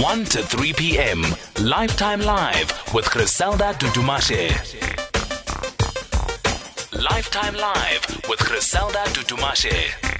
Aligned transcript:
1 0.00 0.24
to 0.26 0.42
3 0.42 0.74
p.m. 0.74 1.24
Lifetime 1.62 2.20
Live 2.20 2.70
with 2.92 3.06
Criselda 3.06 3.72
Dudumashe. 3.72 4.50
Lifetime 7.02 7.54
Live 7.54 8.28
with 8.28 8.38
Criselda 8.40 9.06
Dudumashe. 9.14 10.16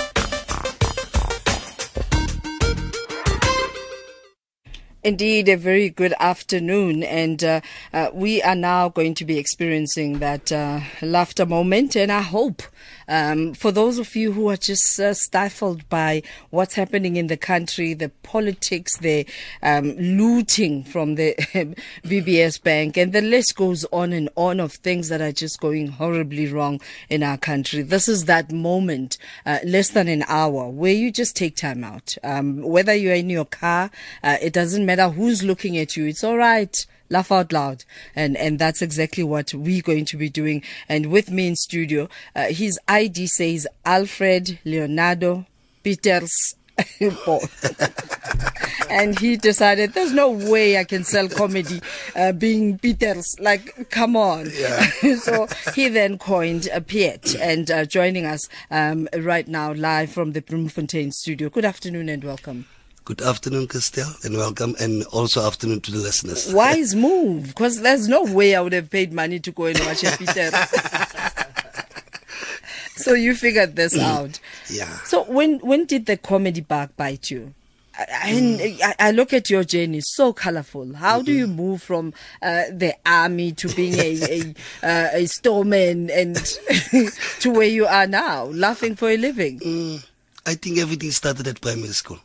Indeed, 5.04 5.48
a 5.50 5.56
very 5.56 5.90
good 5.90 6.14
afternoon, 6.18 7.02
and 7.02 7.44
uh, 7.44 7.60
uh, 7.92 8.08
we 8.14 8.42
are 8.42 8.56
now 8.56 8.88
going 8.88 9.14
to 9.14 9.26
be 9.26 9.38
experiencing 9.38 10.20
that 10.20 10.50
uh, 10.50 10.80
laughter 11.02 11.44
moment. 11.44 11.94
And 11.96 12.10
I 12.10 12.22
hope 12.22 12.62
um, 13.08 13.54
for 13.54 13.70
those 13.70 13.98
of 13.98 14.14
you 14.16 14.32
who 14.32 14.48
are 14.48 14.56
just 14.56 14.98
uh, 14.98 15.14
stifled 15.14 15.88
by 15.88 16.22
what's 16.50 16.74
happening 16.74 17.16
in 17.16 17.28
the 17.28 17.36
country, 17.36 17.94
the 17.94 18.08
politics, 18.22 18.98
the 18.98 19.26
um, 19.62 19.92
looting 19.96 20.84
from 20.84 21.14
the 21.14 21.34
VBS 22.04 22.62
Bank, 22.62 22.96
and 22.96 23.12
the 23.12 23.20
list 23.20 23.56
goes 23.56 23.84
on 23.92 24.12
and 24.12 24.28
on 24.36 24.60
of 24.60 24.72
things 24.72 25.08
that 25.08 25.20
are 25.20 25.32
just 25.32 25.60
going 25.60 25.88
horribly 25.88 26.46
wrong 26.50 26.80
in 27.08 27.22
our 27.22 27.38
country. 27.38 27.82
This 27.82 28.08
is 28.08 28.24
that 28.24 28.50
moment, 28.52 29.18
uh, 29.44 29.58
less 29.64 29.90
than 29.90 30.08
an 30.08 30.24
hour, 30.28 30.68
where 30.68 30.94
you 30.94 31.10
just 31.10 31.36
take 31.36 31.56
time 31.56 31.84
out. 31.84 32.16
Um, 32.24 32.62
whether 32.62 32.94
you're 32.94 33.14
in 33.14 33.30
your 33.30 33.44
car, 33.44 33.90
uh, 34.22 34.36
it 34.40 34.52
doesn't 34.52 34.84
matter 34.84 35.08
who's 35.10 35.42
looking 35.42 35.76
at 35.78 35.96
you. 35.96 36.06
It's 36.06 36.24
all 36.24 36.36
right 36.36 36.86
laugh 37.10 37.30
out 37.32 37.52
loud 37.52 37.84
and 38.14 38.36
and 38.36 38.58
that's 38.58 38.82
exactly 38.82 39.24
what 39.24 39.52
we're 39.54 39.82
going 39.82 40.04
to 40.04 40.16
be 40.16 40.28
doing 40.28 40.62
and 40.88 41.06
with 41.06 41.30
me 41.30 41.48
in 41.48 41.56
studio 41.56 42.08
uh, 42.34 42.46
his 42.46 42.78
id 42.88 43.26
says 43.26 43.66
alfred 43.84 44.58
leonardo 44.64 45.46
peters 45.82 46.54
and 48.90 49.18
he 49.18 49.36
decided 49.36 49.92
there's 49.92 50.12
no 50.12 50.30
way 50.30 50.78
I 50.78 50.84
can 50.84 51.04
sell 51.04 51.28
comedy 51.28 51.80
uh, 52.14 52.32
being 52.32 52.78
Peters. 52.78 53.36
Like, 53.40 53.90
come 53.90 54.16
on. 54.16 54.50
Yeah. 54.54 54.86
so 55.20 55.46
he 55.74 55.88
then 55.88 56.18
coined 56.18 56.68
a 56.72 56.80
Piyet 56.80 57.38
and 57.40 57.70
uh, 57.70 57.84
joining 57.84 58.26
us 58.26 58.48
um, 58.70 59.08
right 59.16 59.48
now 59.48 59.72
live 59.72 60.10
from 60.12 60.32
the 60.32 60.42
Bloemfontein 60.42 61.12
studio. 61.12 61.48
Good 61.48 61.64
afternoon 61.64 62.08
and 62.08 62.22
welcome. 62.24 62.66
Good 63.06 63.22
afternoon, 63.22 63.68
Christelle, 63.68 64.24
and 64.24 64.36
welcome, 64.36 64.74
and 64.80 65.04
also 65.04 65.46
afternoon 65.46 65.80
to 65.82 65.92
the 65.92 65.98
listeners. 65.98 66.52
Wise 66.52 66.96
move, 66.96 67.46
because 67.46 67.80
there's 67.80 68.08
no 68.08 68.24
way 68.24 68.56
I 68.56 68.60
would 68.60 68.72
have 68.72 68.90
paid 68.90 69.12
money 69.12 69.38
to 69.38 69.52
go 69.52 69.66
and 69.66 69.78
watch 69.78 70.02
a 70.02 70.16
Peter. 70.16 70.50
so 72.96 73.12
you 73.12 73.36
figured 73.36 73.76
this 73.76 73.96
out. 73.96 74.40
Yeah. 74.68 74.92
So 75.04 75.22
when 75.22 75.60
when 75.60 75.84
did 75.84 76.06
the 76.06 76.16
comedy 76.16 76.62
bug 76.62 76.96
bite 76.96 77.30
you? 77.30 77.54
I, 77.96 78.76
I, 78.82 78.94
I 78.98 79.10
look 79.12 79.32
at 79.32 79.50
your 79.50 79.62
journey, 79.62 80.00
so 80.02 80.32
colorful. 80.32 80.94
How 80.94 81.22
do 81.22 81.32
you 81.32 81.46
move 81.46 81.82
from 81.82 82.12
uh, 82.42 82.64
the 82.72 82.96
army 83.06 83.52
to 83.52 83.68
being 83.68 83.94
a 84.00 84.20
a, 84.24 84.54
uh, 84.84 85.08
a 85.12 85.26
storeman 85.26 86.10
and 86.10 86.34
to 87.38 87.52
where 87.52 87.68
you 87.68 87.86
are 87.86 88.08
now, 88.08 88.46
laughing 88.46 88.96
for 88.96 89.08
a 89.08 89.16
living? 89.16 89.60
Mm, 89.60 90.04
I 90.44 90.54
think 90.54 90.78
everything 90.78 91.12
started 91.12 91.46
at 91.46 91.60
primary 91.60 91.92
school. 91.92 92.18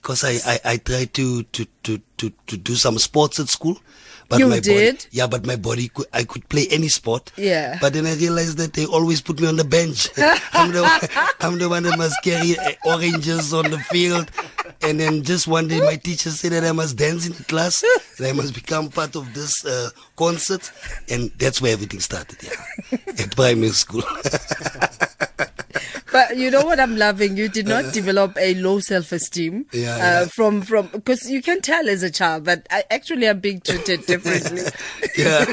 Because 0.00 0.24
I, 0.24 0.38
I, 0.52 0.60
I 0.72 0.76
tried 0.78 1.12
to, 1.14 1.42
to, 1.42 1.66
to, 1.84 2.00
to, 2.18 2.30
to 2.46 2.56
do 2.56 2.74
some 2.74 2.98
sports 2.98 3.38
at 3.40 3.48
school. 3.48 3.78
But 4.30 4.40
You 4.40 4.48
my 4.48 4.60
did? 4.60 4.96
Body, 4.96 5.08
yeah, 5.10 5.26
but 5.26 5.46
my 5.46 5.56
body, 5.56 5.88
could, 5.88 6.04
I 6.12 6.24
could 6.24 6.46
play 6.50 6.66
any 6.70 6.88
sport. 6.88 7.32
Yeah. 7.38 7.78
But 7.80 7.94
then 7.94 8.04
I 8.06 8.14
realized 8.14 8.58
that 8.58 8.74
they 8.74 8.84
always 8.84 9.22
put 9.22 9.40
me 9.40 9.48
on 9.48 9.56
the 9.56 9.64
bench. 9.64 10.08
I'm, 10.52 10.70
the, 10.70 10.82
one- 10.82 11.26
I'm 11.40 11.58
the 11.58 11.66
one 11.66 11.82
that 11.84 11.96
must 11.96 12.22
carry 12.22 12.58
uh, 12.58 12.72
oranges 12.84 13.54
on 13.54 13.70
the 13.70 13.78
field. 13.78 14.30
And 14.82 15.00
then 15.00 15.22
just 15.22 15.48
one 15.48 15.66
day 15.66 15.80
my 15.80 15.96
teacher 15.96 16.28
said 16.30 16.52
that 16.52 16.62
I 16.62 16.72
must 16.72 16.98
dance 16.98 17.26
in 17.26 17.32
the 17.32 17.44
class. 17.44 17.82
and 18.18 18.26
I 18.26 18.32
must 18.32 18.52
become 18.54 18.90
part 18.90 19.16
of 19.16 19.32
this 19.32 19.64
uh, 19.64 19.88
concert. 20.14 20.70
And 21.08 21.30
that's 21.38 21.62
where 21.62 21.72
everything 21.72 22.00
started, 22.00 22.36
yeah. 22.42 22.98
At 23.18 23.34
primary 23.34 23.70
school. 23.70 24.02
But 26.18 26.36
you 26.36 26.50
know 26.50 26.64
what 26.64 26.80
I'm 26.80 26.96
loving? 26.96 27.36
You 27.36 27.48
did 27.48 27.68
not 27.68 27.92
develop 27.92 28.36
a 28.38 28.54
low 28.54 28.80
self-esteem 28.80 29.66
Uh. 29.72 29.76
Yeah, 29.76 29.94
uh, 29.94 29.98
yeah. 29.98 30.24
from 30.26 30.62
from 30.62 30.88
because 30.88 31.30
you 31.30 31.40
can 31.42 31.60
tell 31.60 31.88
as 31.88 32.02
a 32.02 32.10
child 32.10 32.44
that 32.46 32.66
I 32.70 32.82
actually 32.90 33.26
am 33.28 33.38
being 33.38 33.60
treated 33.60 34.04
differently. 34.06 34.62
yeah. 35.16 35.44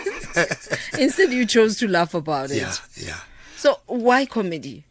Instead, 0.98 1.32
you 1.32 1.46
chose 1.46 1.78
to 1.78 1.88
laugh 1.88 2.16
about 2.16 2.50
it. 2.50 2.58
Yeah, 2.58 2.74
yeah. 2.96 3.20
So 3.58 3.78
why 3.86 4.26
comedy? 4.26 4.86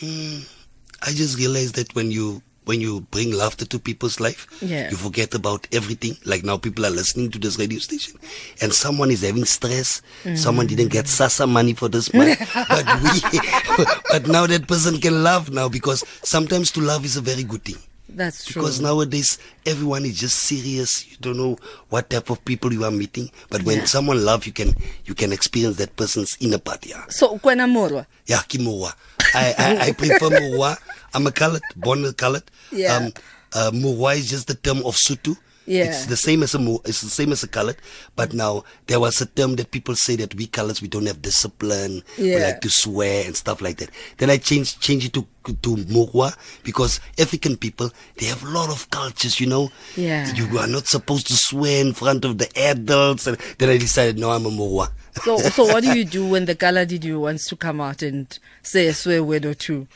I 0.00 1.10
just 1.10 1.36
realized 1.36 1.74
that 1.74 1.94
when 1.96 2.10
you 2.12 2.42
when 2.64 2.80
you 2.80 3.00
bring 3.10 3.32
laughter 3.32 3.64
to 3.66 3.78
people's 3.78 4.20
life, 4.20 4.46
Yeah. 4.62 4.90
you 4.90 4.96
forget 4.96 5.34
about 5.34 5.66
everything. 5.72 6.16
Like 6.24 6.44
now, 6.44 6.56
people 6.58 6.86
are 6.86 6.90
listening 6.90 7.30
to 7.32 7.38
this 7.38 7.58
radio 7.58 7.78
station, 7.80 8.18
and 8.60 8.72
someone 8.72 9.10
is 9.10 9.22
having 9.22 9.44
stress. 9.44 10.00
Someone 10.36 10.66
didn't 10.68 10.88
get 10.88 11.06
SASSA 11.06 11.48
money 11.48 11.74
for 11.74 11.88
this 11.88 12.12
month, 12.14 12.38
but 12.68 12.86
we, 13.02 13.40
but 14.10 14.26
now 14.28 14.46
that 14.46 14.66
person 14.68 14.98
can 15.00 15.22
laugh 15.22 15.50
now 15.50 15.68
because 15.68 16.04
sometimes 16.22 16.70
to 16.72 16.80
laugh 16.80 17.04
is 17.04 17.16
a 17.16 17.20
very 17.20 17.42
good 17.42 17.64
thing. 17.64 17.76
That's 18.14 18.44
true. 18.44 18.62
Because 18.62 18.80
nowadays 18.80 19.38
everyone 19.66 20.04
is 20.04 20.18
just 20.18 20.38
serious. 20.38 21.10
You 21.10 21.16
don't 21.20 21.36
know 21.36 21.56
what 21.88 22.10
type 22.10 22.30
of 22.30 22.44
people 22.44 22.72
you 22.72 22.84
are 22.84 22.90
meeting. 22.90 23.30
But 23.50 23.62
when 23.62 23.78
Yeah. 23.78 23.84
someone 23.84 24.24
laugh, 24.24 24.46
you 24.46 24.52
can 24.52 24.74
you 25.04 25.14
can 25.14 25.32
experience 25.32 25.76
that 25.78 25.96
person's 25.96 26.36
inner 26.40 26.58
part. 26.58 26.86
Yeah. 26.86 27.04
so 27.08 27.38
kwena 27.38 27.66
morwa. 27.66 28.06
Yeah, 28.26 28.42
Kimowa. 28.48 28.92
I, 29.34 29.54
I, 29.58 29.78
I 29.88 29.92
prefer 29.92 30.28
Mowa. 30.30 30.76
I'm 31.14 31.26
a 31.26 31.32
colored, 31.32 31.62
born 31.76 32.04
a 32.04 32.12
colored. 32.12 32.44
Yeah. 32.70 32.96
Um, 32.96 33.12
uh, 33.54 33.70
is 34.10 34.30
just 34.30 34.46
the 34.46 34.54
term 34.54 34.78
of 34.78 34.94
Sotho. 34.96 35.36
Yeah. 35.66 35.84
It's 35.84 36.06
the 36.06 36.16
same 36.16 36.42
as 36.42 36.54
a 36.54 36.58
Mo, 36.58 36.80
it's 36.84 37.02
the 37.02 37.10
same 37.10 37.32
as 37.32 37.42
a 37.42 37.48
colored. 37.48 37.76
But 38.16 38.32
now 38.32 38.64
there 38.86 38.98
was 39.00 39.20
a 39.20 39.26
term 39.26 39.56
that 39.56 39.70
people 39.70 39.94
say 39.94 40.16
that 40.16 40.34
we 40.34 40.46
colors 40.46 40.82
we 40.82 40.88
don't 40.88 41.06
have 41.06 41.22
discipline. 41.22 42.02
We 42.18 42.36
like 42.38 42.60
to 42.62 42.70
swear 42.70 43.24
and 43.26 43.36
stuff 43.36 43.60
like 43.62 43.76
that. 43.78 43.90
Then 44.18 44.30
I 44.30 44.38
changed 44.38 44.80
change 44.80 45.04
it 45.04 45.12
to 45.14 45.26
to 45.44 45.76
Mowa 45.76 46.36
because 46.62 47.00
African 47.18 47.56
people 47.56 47.90
they 48.16 48.26
have 48.26 48.42
a 48.44 48.48
lot 48.48 48.70
of 48.70 48.90
cultures. 48.90 49.38
You 49.40 49.46
know. 49.46 49.70
Yeah. 49.96 50.32
You 50.34 50.58
are 50.58 50.66
not 50.66 50.86
supposed 50.86 51.26
to 51.28 51.34
swear 51.34 51.80
in 51.84 51.92
front 51.92 52.24
of 52.24 52.38
the 52.38 52.48
adults. 52.58 53.26
And 53.26 53.36
then 53.58 53.68
I 53.68 53.76
decided 53.78 54.18
no, 54.18 54.30
I'm 54.30 54.46
a 54.46 54.50
Mowa. 54.50 54.90
So 55.24 55.36
so 55.38 55.64
what 55.64 55.82
do 55.84 55.96
you 55.96 56.04
do 56.04 56.26
when 56.26 56.46
the 56.46 56.54
Galadidi 56.56 57.18
wants 57.18 57.46
to 57.48 57.56
come 57.56 57.80
out 57.80 58.02
and 58.02 58.36
say 58.62 58.86
a 58.88 58.94
swear 58.94 59.22
word 59.22 59.44
or 59.44 59.54
two 59.54 59.86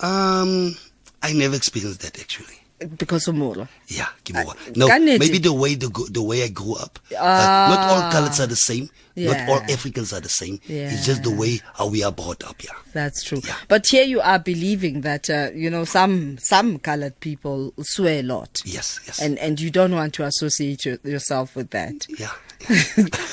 Um, 0.00 0.76
I 1.22 1.32
never 1.32 1.56
experienced 1.56 2.00
that 2.02 2.20
actually. 2.20 2.57
Because 2.96 3.26
of 3.28 3.34
morwa? 3.34 3.66
Yeah, 3.88 4.06
Uh, 4.34 4.44
No, 4.76 4.86
maybe 5.00 5.38
the 5.38 5.52
way 5.52 5.74
the 5.74 5.88
the 6.10 6.22
way 6.22 6.44
I 6.44 6.48
grew 6.48 6.74
up. 6.74 6.98
Uh, 7.10 7.14
not 7.14 7.78
all 7.90 8.02
Ah. 8.02 8.10
colors 8.12 8.38
are 8.40 8.46
the 8.46 8.54
same. 8.56 8.88
Yeah. 9.16 9.32
Not 9.32 9.48
all 9.48 9.72
Africans 9.72 10.12
are 10.12 10.20
the 10.20 10.28
same. 10.28 10.60
Yeah. 10.68 10.90
It's 10.92 11.04
just 11.04 11.24
the 11.24 11.30
way 11.34 11.60
how 11.74 11.88
we 11.88 12.04
are 12.04 12.12
brought 12.12 12.44
up. 12.44 12.62
Yeah. 12.62 12.70
That's 12.92 13.24
true. 13.24 13.40
Yeah. 13.44 13.56
But 13.66 13.86
here 13.88 14.04
you 14.04 14.20
are 14.20 14.38
believing 14.38 15.00
that 15.00 15.28
uh, 15.28 15.50
you 15.54 15.70
know 15.70 15.84
some 15.84 16.38
some 16.38 16.78
colored 16.78 17.18
people 17.20 17.72
swear 17.82 18.20
a 18.20 18.22
lot. 18.22 18.62
Yes. 18.64 19.00
Yes. 19.06 19.20
And 19.20 19.38
and 19.38 19.58
you 19.60 19.70
don't 19.70 19.92
want 19.94 20.14
to 20.14 20.24
associate 20.24 20.84
your, 20.84 20.98
yourself 21.02 21.56
with 21.56 21.70
that. 21.70 22.06
yeah. 22.18 22.30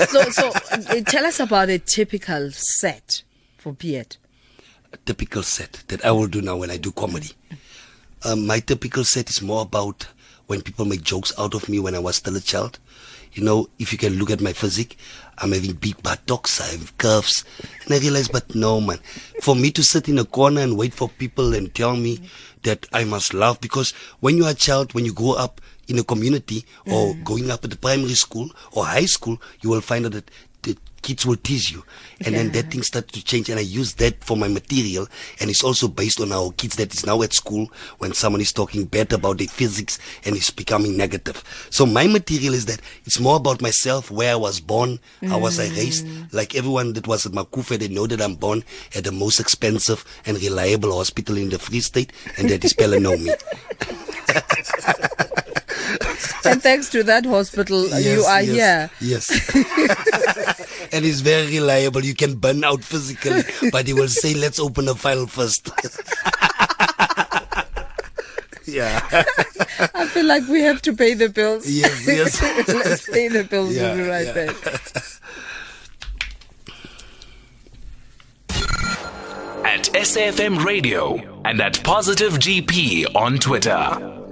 so 0.09 0.21
so 0.31 0.51
uh, 0.71 1.01
tell 1.07 1.25
us 1.25 1.39
about 1.39 1.69
a 1.69 1.77
typical 1.79 2.49
set 2.51 3.23
for 3.57 3.73
Piyet. 3.73 4.17
A 4.93 4.97
typical 5.05 5.43
set 5.43 5.83
that 5.89 6.03
I 6.05 6.11
will 6.11 6.27
do 6.27 6.41
now 6.41 6.57
when 6.57 6.71
I 6.71 6.77
do 6.77 6.91
comedy. 6.91 7.31
Um, 8.25 8.47
my 8.47 8.59
typical 8.59 9.03
set 9.03 9.29
is 9.29 9.43
more 9.43 9.61
about 9.61 10.07
when 10.47 10.61
people 10.63 10.85
make 10.85 11.03
jokes 11.03 11.31
out 11.37 11.53
of 11.53 11.69
me 11.69 11.77
when 11.77 11.93
I 11.93 11.99
was 11.99 12.15
still 12.15 12.35
a 12.35 12.41
child. 12.41 12.79
You 13.33 13.43
know, 13.43 13.67
if 13.77 13.91
you 13.91 13.99
can 13.99 14.13
look 14.13 14.31
at 14.31 14.41
my 14.41 14.51
physique, 14.51 14.97
I'm 15.37 15.51
having 15.51 15.73
big 15.73 16.01
buttocks, 16.01 16.59
I 16.59 16.71
have 16.71 16.97
curves. 16.97 17.45
And 17.83 17.93
I 17.93 17.99
realized, 17.99 18.31
but 18.31 18.55
no, 18.55 18.81
man. 18.81 18.97
For 19.41 19.55
me 19.55 19.69
to 19.71 19.83
sit 19.83 20.09
in 20.09 20.17
a 20.17 20.25
corner 20.25 20.61
and 20.61 20.75
wait 20.75 20.93
for 20.93 21.07
people 21.07 21.53
and 21.53 21.73
tell 21.75 21.95
me 21.95 22.19
that 22.63 22.87
I 22.93 23.03
must 23.03 23.35
laugh, 23.35 23.61
because 23.61 23.91
when 24.21 24.37
you 24.37 24.45
are 24.45 24.51
a 24.51 24.55
child, 24.55 24.93
when 24.95 25.05
you 25.05 25.13
grow 25.13 25.33
up 25.33 25.61
in 25.87 25.99
a 25.99 26.03
community 26.03 26.65
or 26.91 27.13
going 27.23 27.51
up 27.51 27.63
at 27.63 27.69
the 27.69 27.77
primary 27.77 28.15
school 28.15 28.49
or 28.71 28.85
high 28.85 29.05
school, 29.05 29.39
you 29.61 29.69
will 29.69 29.81
find 29.81 30.07
out 30.07 30.13
that 30.13 30.31
the 30.63 30.75
kids 31.05 31.23
will 31.23 31.35
tease 31.35 31.71
you. 31.71 31.83
And 32.25 32.33
then 32.33 32.49
that 32.53 32.71
thing 32.71 32.81
started 32.81 33.13
to 33.13 33.23
change 33.23 33.47
and 33.49 33.59
I 33.59 33.61
use 33.61 33.93
that 33.95 34.23
for 34.23 34.35
my 34.35 34.47
material 34.47 35.07
and 35.39 35.51
it's 35.51 35.63
also 35.63 35.87
based 35.87 36.19
on 36.19 36.31
our 36.31 36.51
kids 36.53 36.77
that 36.77 36.95
is 36.95 37.05
now 37.05 37.21
at 37.21 37.31
school 37.31 37.69
when 37.99 38.13
someone 38.13 38.41
is 38.41 38.51
talking 38.51 38.85
bad 38.85 39.13
about 39.13 39.37
their 39.37 39.47
physics 39.47 39.99
and 40.25 40.35
it's 40.35 40.49
becoming 40.49 40.97
negative. 40.97 41.43
So 41.69 41.85
my 41.85 42.07
material 42.07 42.55
is 42.55 42.65
that 42.65 42.81
it's 43.05 43.19
more 43.19 43.35
about 43.35 43.61
myself, 43.61 44.09
where 44.09 44.31
I 44.31 44.35
was 44.35 44.59
born, 44.59 44.97
how 45.27 45.37
was 45.37 45.59
I 45.59 45.67
raised. 45.75 46.07
Mm. 46.07 46.33
Like 46.33 46.55
everyone 46.55 46.93
that 46.93 47.07
was 47.07 47.27
at 47.27 47.33
Macufe, 47.33 47.77
they 47.77 47.87
know 47.87 48.07
that 48.07 48.19
I'm 48.19 48.33
born 48.33 48.63
at 48.95 49.03
the 49.03 49.11
most 49.11 49.39
expensive 49.39 50.03
and 50.25 50.41
reliable 50.41 50.97
hospital 50.97 51.37
in 51.37 51.49
the 51.49 51.59
Free 51.59 51.81
State 51.81 52.13
and 52.39 52.49
that 52.49 52.65
is 52.65 52.73
Pelonomi. 52.73 53.29
and 56.45 56.61
thanks 56.61 56.89
to 56.89 57.03
that 57.03 57.25
hospital, 57.25 57.93
uh, 57.93 57.97
you 57.97 58.23
are 58.23 58.41
yes, 58.41 58.55
here. 58.55 58.89
Yes. 59.01 59.55
and 60.93 61.05
it's 61.05 61.21
very 61.21 61.47
reliable. 61.47 62.03
You 62.03 62.15
can 62.15 62.35
burn 62.35 62.63
out 62.63 62.83
physically, 62.83 63.43
but 63.71 63.87
he 63.87 63.93
will 63.93 64.07
say, 64.07 64.33
let's 64.33 64.59
open 64.59 64.87
a 64.87 64.95
file 64.95 65.27
first. 65.27 65.69
Yeah. 68.67 68.99
I 69.93 70.07
feel 70.07 70.25
like 70.25 70.47
we 70.47 70.61
have 70.61 70.81
to 70.81 70.93
pay 70.93 71.13
the 71.13 71.29
bills. 71.29 71.69
Yes, 71.69 72.07
yes. 72.07 72.41
Let's 72.67 73.07
pay 73.07 73.27
the 73.27 73.43
bills. 73.43 73.75
Yeah, 73.75 73.93
we'll 73.93 74.03
be 74.03 74.09
right 74.09 74.25
yeah. 74.25 74.33
back. 74.33 74.55
At 79.65 79.83
SAFM 79.93 80.63
Radio 80.63 81.17
and 81.45 81.61
at 81.61 81.83
Positive 81.83 82.33
GP 82.33 83.15
on 83.15 83.37
Twitter. 83.37 84.24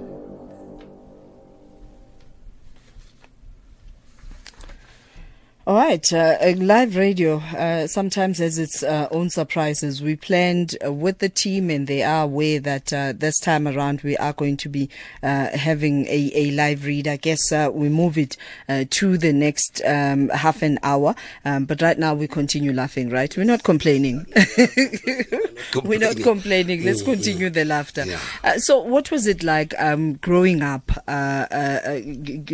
All 5.66 5.76
right, 5.76 6.12
uh, 6.12 6.36
live 6.56 6.94
radio 6.94 7.38
uh, 7.38 7.86
sometimes 7.86 8.36
has 8.36 8.58
its 8.58 8.82
uh, 8.82 9.08
own 9.10 9.30
surprises. 9.30 10.02
We 10.02 10.14
planned 10.14 10.76
uh, 10.84 10.92
with 10.92 11.20
the 11.20 11.30
team, 11.30 11.70
and 11.70 11.86
they 11.86 12.02
are 12.02 12.24
aware 12.24 12.60
that 12.60 12.92
uh, 12.92 13.14
this 13.16 13.38
time 13.40 13.66
around 13.66 14.02
we 14.02 14.14
are 14.18 14.34
going 14.34 14.58
to 14.58 14.68
be 14.68 14.90
uh, 15.22 15.56
having 15.56 16.04
a, 16.08 16.30
a 16.34 16.50
live 16.50 16.84
read. 16.84 17.08
I 17.08 17.16
guess 17.16 17.50
uh, 17.50 17.70
we 17.72 17.88
move 17.88 18.18
it 18.18 18.36
uh, 18.68 18.84
to 18.90 19.16
the 19.16 19.32
next 19.32 19.80
um, 19.86 20.28
half 20.28 20.60
an 20.60 20.78
hour, 20.82 21.14
um, 21.46 21.64
but 21.64 21.80
right 21.80 21.98
now 21.98 22.12
we 22.12 22.28
continue 22.28 22.74
laughing. 22.74 23.08
Right, 23.08 23.34
we're 23.34 23.44
not 23.44 23.62
complaining. 23.62 24.26
we're 25.82 25.98
not 25.98 26.18
complaining. 26.18 26.84
Let's 26.84 27.00
continue 27.00 27.48
the 27.48 27.64
laughter. 27.64 28.04
Uh, 28.42 28.58
so, 28.58 28.82
what 28.82 29.10
was 29.10 29.26
it 29.26 29.42
like 29.42 29.72
um, 29.78 30.16
growing 30.16 30.60
up? 30.60 30.92
Uh, 31.08 31.46
uh, 31.50 31.80
uh, 31.86 32.00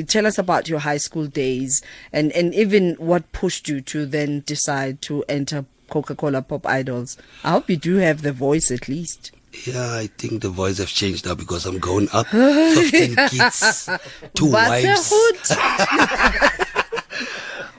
tell 0.06 0.28
us 0.28 0.38
about 0.38 0.68
your 0.68 0.78
high 0.78 0.98
school 0.98 1.26
days, 1.26 1.82
and 2.12 2.30
and 2.30 2.54
even 2.54 2.98
what 3.00 3.32
pushed 3.32 3.66
you 3.68 3.80
to 3.80 4.04
then 4.04 4.40
decide 4.46 5.00
to 5.02 5.24
enter 5.28 5.64
Coca-Cola 5.88 6.42
Pop 6.42 6.66
Idols. 6.66 7.16
I 7.42 7.50
hope 7.52 7.70
you 7.70 7.76
do 7.76 7.96
have 7.96 8.22
the 8.22 8.32
voice 8.32 8.70
at 8.70 8.88
least. 8.88 9.32
Yeah, 9.66 9.94
I 9.94 10.06
think 10.18 10.42
the 10.42 10.50
voice 10.50 10.78
have 10.78 10.88
changed 10.88 11.26
now 11.26 11.34
because 11.34 11.66
I'm 11.66 11.78
growing 11.78 12.08
up. 12.12 12.26
15 12.28 13.16
kids, 13.16 13.88
two 14.34 14.52
wives. 14.52 15.12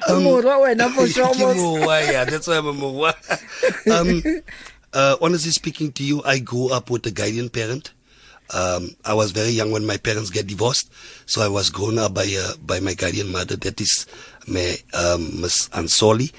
Morwa 0.09 0.59
wena 0.59 0.89
for 0.93 1.07
sure, 1.07 1.27
Ke 1.33 1.39
mos- 1.39 1.57
mowa, 1.57 2.11
yeah, 2.11 2.25
that's 2.25 2.47
why 2.47 2.57
I'm 2.57 2.67
a 2.67 2.73
mowa. 2.73 3.13
um, 3.89 4.41
uh, 4.93 5.15
honestly 5.21 5.51
speaking 5.51 5.91
to 5.93 6.03
you, 6.03 6.21
I 6.23 6.39
grew 6.39 6.69
up 6.73 6.89
with 6.89 7.05
a 7.05 7.11
guardian 7.11 7.49
parent. 7.49 7.93
Um, 8.53 8.89
I 9.05 9.13
was 9.13 9.31
very 9.31 9.51
young 9.51 9.71
when 9.71 9.85
my 9.85 9.95
parents 9.95 10.29
get 10.29 10.47
divorced, 10.47 10.91
so 11.25 11.41
I 11.41 11.47
was 11.47 11.69
grown 11.69 11.97
up 11.97 12.13
by 12.13 12.27
uh, 12.37 12.53
by 12.65 12.81
my 12.81 12.93
guardian 12.95 13.31
mother. 13.31 13.55
That 13.55 13.79
is 13.79 14.05
um, 14.47 15.41
Miss 15.41 15.69
Ansoli, 15.69 16.31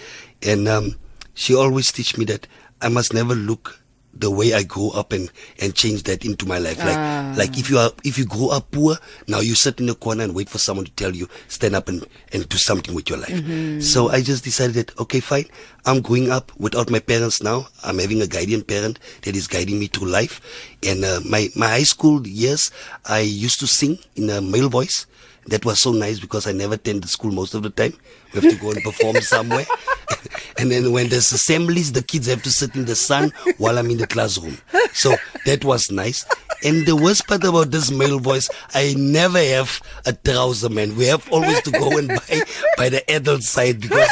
and 0.43 0.69
um, 0.69 0.97
she 1.35 1.55
always 1.55 1.93
teach 1.93 2.17
me 2.19 2.25
that 2.27 2.47
I 2.81 2.89
must 2.89 3.13
never 3.15 3.35
look 3.35 3.79
the 4.15 4.31
way 4.31 4.53
I 4.53 4.63
grew 4.63 4.91
up 4.91 5.11
and 5.13 5.31
and 5.59 5.75
change 5.75 6.03
that 6.03 6.23
into 6.23 6.45
my 6.47 6.59
life. 6.59 6.77
Like 6.79 6.99
Ah. 6.99 7.33
like 7.35 7.57
if 7.57 7.71
you 7.71 7.79
are 7.79 7.91
if 8.05 8.19
you 8.19 8.27
grow 8.27 8.49
up 8.51 8.71
poor, 8.71 8.97
now 9.27 9.41
you 9.41 9.55
sit 9.55 9.81
in 9.81 9.89
a 9.89 9.95
corner 9.95 10.23
and 10.25 10.35
wait 10.35 10.51
for 10.51 10.59
someone 10.59 10.85
to 10.85 10.93
tell 10.93 11.17
you 11.17 11.29
stand 11.49 11.75
up 11.75 11.89
and 11.89 12.05
and 12.31 12.47
do 12.47 12.59
something 12.59 12.95
with 12.95 13.09
your 13.09 13.19
life. 13.19 13.83
So 13.83 14.11
I 14.11 14.21
just 14.21 14.45
decided 14.45 14.75
that 14.77 15.01
okay, 15.01 15.21
fine. 15.21 15.47
I'm 15.87 16.03
growing 16.03 16.31
up 16.31 16.53
without 16.59 16.91
my 16.91 16.99
parents 17.01 17.43
now. 17.43 17.69
I'm 17.83 17.99
having 18.01 18.21
a 18.21 18.27
guardian 18.27 18.63
parent 18.65 18.99
that 19.23 19.35
is 19.35 19.47
guiding 19.49 19.79
me 19.79 19.87
through 19.87 20.09
life. 20.09 20.43
And 20.83 21.05
uh, 21.07 21.21
my 21.25 21.49
my 21.57 21.69
high 21.69 21.85
school 21.89 22.27
years, 22.27 22.71
I 23.07 23.21
used 23.21 23.61
to 23.61 23.67
sing 23.67 23.99
in 24.15 24.29
a 24.29 24.43
male 24.43 24.69
voice. 24.69 25.07
That 25.47 25.65
was 25.65 25.81
so 25.81 25.93
nice 25.93 26.21
because 26.21 26.47
I 26.47 26.53
never 26.53 26.75
attended 26.75 27.09
school 27.11 27.33
most 27.33 27.55
of 27.55 27.63
the 27.63 27.71
time. 27.71 27.93
We 28.33 28.41
have 28.41 28.53
to 28.53 28.61
go 28.61 28.71
and 28.71 28.83
perform 28.83 29.17
somewhere. 29.21 29.67
and 30.59 30.71
then 30.71 30.93
when 30.93 31.09
there's 31.09 31.33
assemblies, 31.33 31.93
the 31.93 32.03
kids 32.03 32.27
have 32.27 32.43
to 32.45 32.51
sit 32.51 32.77
in 32.77 32.85
the 32.85 32.95
sun 32.95 33.33
while 33.59 33.79
I'm 33.79 33.91
in 33.91 33.99
the 33.99 34.07
classroom. 34.07 34.59
So 34.93 35.15
that 35.47 35.65
was 35.65 35.91
nice. 35.91 36.25
And 36.65 36.87
the 36.87 36.95
worst 36.95 37.27
part 37.27 37.43
about 37.45 37.71
this 37.73 37.91
male 37.91 38.21
voice, 38.21 38.49
I 38.73 38.95
never 38.97 39.39
have 39.39 39.81
a 40.07 40.13
trouser, 40.13 40.69
man. 40.69 40.97
We 40.97 41.07
have 41.07 41.29
always 41.33 41.61
to 41.63 41.71
go 41.73 41.99
and 41.99 42.09
buy 42.09 42.43
by 42.77 42.89
the 42.89 43.03
adult 43.11 43.43
side 43.43 43.81
because 43.81 44.09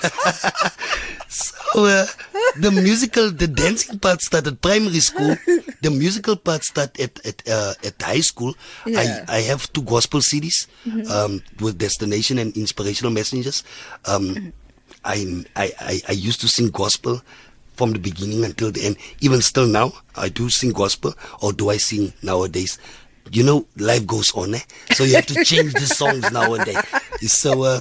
so 1.28 1.84
uh, 1.84 2.06
the 2.58 2.70
musical, 2.70 3.30
the 3.30 3.48
dancing 3.48 3.98
part 3.98 4.20
started 4.20 4.60
primary 4.62 5.00
school. 5.00 5.36
The 5.82 5.90
musical 5.90 6.36
part 6.36 6.62
start 6.64 6.98
at 7.00 7.24
at 7.24 7.42
uh, 7.48 7.74
at 7.84 8.00
high 8.02 8.20
school. 8.20 8.54
Yeah. 8.86 9.24
I 9.28 9.38
I 9.38 9.40
have 9.48 9.72
two 9.72 9.82
gospel 9.82 10.20
CDs 10.20 10.66
um, 11.10 11.42
with 11.60 11.78
Destination 11.78 12.38
and 12.38 12.54
Inspirational 12.56 13.12
Messengers. 13.12 13.64
Um, 14.04 14.52
I, 15.04 15.44
I 15.56 15.72
I 15.80 16.00
I 16.08 16.12
used 16.12 16.40
to 16.42 16.48
sing 16.48 16.68
gospel 16.70 17.22
from 17.76 17.92
the 17.92 17.98
beginning 17.98 18.44
until 18.44 18.70
the 18.70 18.84
end. 18.84 18.96
Even 19.20 19.40
still 19.40 19.66
now, 19.66 19.92
I 20.16 20.28
do 20.28 20.50
sing 20.50 20.72
gospel, 20.72 21.14
or 21.40 21.52
do 21.52 21.70
I 21.70 21.78
sing 21.78 22.12
nowadays? 22.22 22.78
You 23.32 23.44
know, 23.44 23.66
life 23.76 24.06
goes 24.06 24.34
on, 24.34 24.54
eh? 24.54 24.60
So 24.92 25.04
you 25.04 25.14
have 25.16 25.26
to 25.26 25.44
change 25.44 25.72
the 25.72 25.86
songs 25.86 26.30
nowadays. 26.32 26.78
So. 27.26 27.62
Uh, 27.64 27.80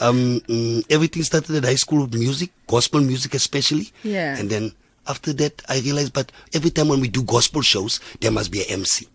um, 0.00 0.40
mm, 0.48 0.84
everything 0.90 1.22
started 1.22 1.54
at 1.56 1.64
high 1.64 1.76
school 1.76 2.02
with 2.02 2.14
music, 2.14 2.50
gospel 2.66 3.00
music 3.00 3.34
especially. 3.34 3.92
Yeah. 4.02 4.36
And 4.36 4.50
then 4.50 4.72
after 5.06 5.32
that, 5.34 5.62
I 5.68 5.80
realized, 5.80 6.12
but 6.12 6.32
every 6.52 6.70
time 6.70 6.88
when 6.88 7.00
we 7.00 7.08
do 7.08 7.22
gospel 7.22 7.60
shows, 7.62 8.00
there 8.20 8.30
must 8.30 8.50
be 8.52 8.60
an 8.60 8.66
MC, 8.80 9.06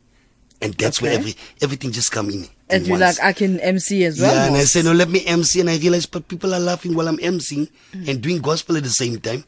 and 0.61 0.73
that's 0.75 1.01
where 1.01 1.11
every 1.13 1.35
everything 1.61 1.91
just 1.91 2.11
come 2.11 2.29
in. 2.29 2.47
And 2.69 2.85
you're 2.85 2.97
like, 2.99 3.19
I 3.21 3.33
can 3.33 3.59
MC 3.59 4.03
as 4.05 4.21
well. 4.21 4.33
yeah, 4.33 4.45
and 4.47 4.55
I 4.55 4.63
said, 4.65 4.85
no, 4.85 4.91
let 4.93 5.09
me 5.09 5.25
MC, 5.25 5.59
and 5.61 5.69
I 5.69 5.77
realized, 5.77 6.11
but 6.11 6.27
people 6.27 6.53
are 6.53 6.59
laughing 6.59 6.93
while 6.95 7.07
I'm 7.07 7.17
MCing 7.17 7.69
Mm. 7.93 8.07
and 8.07 8.21
doing 8.21 8.37
gospel 8.41 8.77
at 8.77 8.83
the 8.83 8.89
same 8.89 9.19
time. 9.19 9.43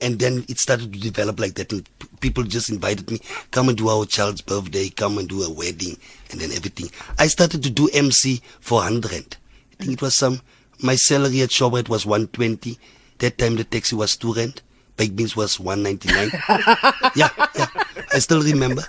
And 0.00 0.18
then 0.18 0.44
it 0.48 0.58
started 0.58 0.92
to 0.92 0.98
develop 0.98 1.38
like 1.38 1.54
that, 1.54 1.72
and 1.72 1.88
p- 2.00 2.08
people 2.18 2.42
just 2.42 2.68
invited 2.68 3.08
me, 3.10 3.20
come 3.52 3.68
and 3.68 3.78
do 3.78 3.88
our 3.88 4.04
child's 4.04 4.40
birthday, 4.40 4.88
come 4.90 5.18
and 5.18 5.28
do 5.28 5.44
a 5.44 5.50
wedding, 5.50 5.96
and 6.32 6.40
then 6.40 6.50
everything. 6.50 6.90
I 7.16 7.28
started 7.28 7.62
to 7.62 7.70
do 7.70 7.88
MC 7.94 8.42
for 8.58 8.78
100. 8.80 9.36
I 9.80 9.84
think 9.84 9.92
it 9.92 10.02
was 10.02 10.16
some, 10.16 10.40
my 10.82 10.96
salary 10.96 11.42
at 11.42 11.50
Shoprite 11.50 11.88
was 11.88 12.04
120. 12.04 12.76
That 13.18 13.38
time 13.38 13.54
the 13.54 13.62
taxi 13.62 13.94
was 13.94 14.16
2 14.16 14.34
rand. 14.34 14.62
Baked 14.96 15.16
beans 15.16 15.36
was 15.36 15.58
199. 15.58 16.30
yeah, 17.16 17.28
yeah. 17.56 17.66
I 18.12 18.18
still 18.18 18.42
remember. 18.42 18.82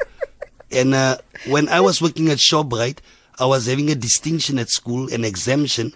And 0.71 0.93
uh, 0.93 1.17
when 1.47 1.67
I 1.69 1.79
was 1.79 2.01
working 2.01 2.29
at 2.29 2.37
Shoprite, 2.37 2.99
I 3.39 3.45
was 3.45 3.65
having 3.65 3.89
a 3.89 3.95
distinction 3.95 4.59
at 4.59 4.69
school, 4.69 5.11
an 5.11 5.25
exemption, 5.25 5.93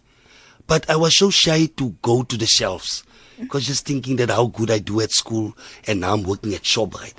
but 0.68 0.90
I 0.90 0.96
was 0.96 1.18
so 1.18 1.30
shy 1.30 1.68
to 1.78 1.96
go 2.02 2.24
to 2.24 2.38
the 2.38 2.46
shelves 2.46 3.04
because 3.40 3.66
just 3.68 3.86
thinking 3.86 4.18
that 4.18 4.30
how 4.30 4.48
good 4.48 4.70
I 4.70 4.80
do 4.80 5.00
at 5.02 5.12
school, 5.12 5.56
and 5.88 6.02
now 6.02 6.14
I'm 6.14 6.24
working 6.24 6.54
at 6.54 6.64
Shoprite. 6.64 7.16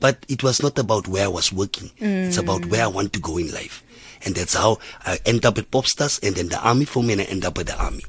But 0.00 0.24
it 0.28 0.42
was 0.42 0.62
not 0.62 0.78
about 0.78 1.08
where 1.08 1.24
I 1.24 1.28
was 1.28 1.52
working; 1.52 1.90
it's 1.98 2.38
about 2.38 2.66
where 2.66 2.84
I 2.84 2.86
want 2.86 3.12
to 3.14 3.20
go 3.20 3.36
in 3.36 3.50
life, 3.52 3.82
and 4.24 4.34
that's 4.34 4.54
how 4.54 4.78
I 5.04 5.18
end 5.26 5.44
up 5.44 5.58
at 5.58 5.70
Popstars, 5.70 6.22
and 6.26 6.36
then 6.36 6.48
the 6.48 6.58
army 6.60 6.84
for 6.84 7.02
me, 7.02 7.12
and 7.14 7.22
I 7.22 7.24
end 7.24 7.44
up 7.44 7.58
at 7.58 7.66
the 7.66 7.76
army. 7.76 8.04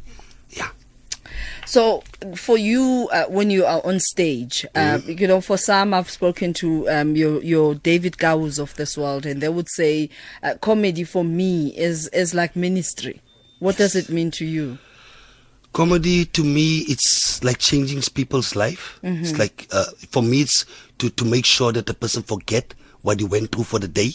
So, 1.69 2.01
for 2.35 2.57
you, 2.57 3.07
uh, 3.13 3.25
when 3.25 3.51
you 3.51 3.63
are 3.63 3.79
on 3.85 3.99
stage, 3.99 4.65
um, 4.73 5.01
Mm-hmm. 5.01 5.11
you 5.21 5.27
know, 5.27 5.39
for 5.39 5.55
some, 5.55 5.93
I've 5.93 6.09
spoken 6.09 6.51
to 6.53 6.89
um, 6.89 7.15
your 7.15 7.43
your 7.43 7.75
David 7.75 8.17
Kaus 8.17 8.57
of 8.57 8.73
this 8.73 8.97
world, 8.97 9.27
and 9.27 9.39
they 9.39 9.49
would 9.49 9.69
say, 9.69 10.09
uh, 10.41 10.55
comedy 10.59 11.03
for 11.03 11.23
me 11.23 11.67
is 11.77 12.07
is 12.07 12.33
like 12.33 12.55
ministry. 12.55 13.21
What 13.59 13.77
does 13.77 13.95
it 13.95 14.09
mean 14.09 14.31
to 14.31 14.45
you? 14.45 14.79
comedy 15.71 16.25
to 16.25 16.43
me 16.43 16.79
it's 16.89 17.43
like 17.43 17.59
changing 17.59 18.01
people's 18.15 18.55
life 18.55 18.97
it's 19.03 19.37
like 19.37 19.67
uh, 19.71 19.85
for 20.09 20.23
me 20.23 20.41
it's 20.41 20.65
to 20.97 21.11
to 21.11 21.23
make 21.23 21.45
sure 21.45 21.71
that 21.71 21.85
the 21.85 21.93
person 21.93 22.23
forget 22.23 22.73
what 23.03 23.19
he 23.19 23.25
went 23.27 23.51
through 23.51 23.63
for 23.63 23.77
the 23.77 23.87
day 23.87 24.09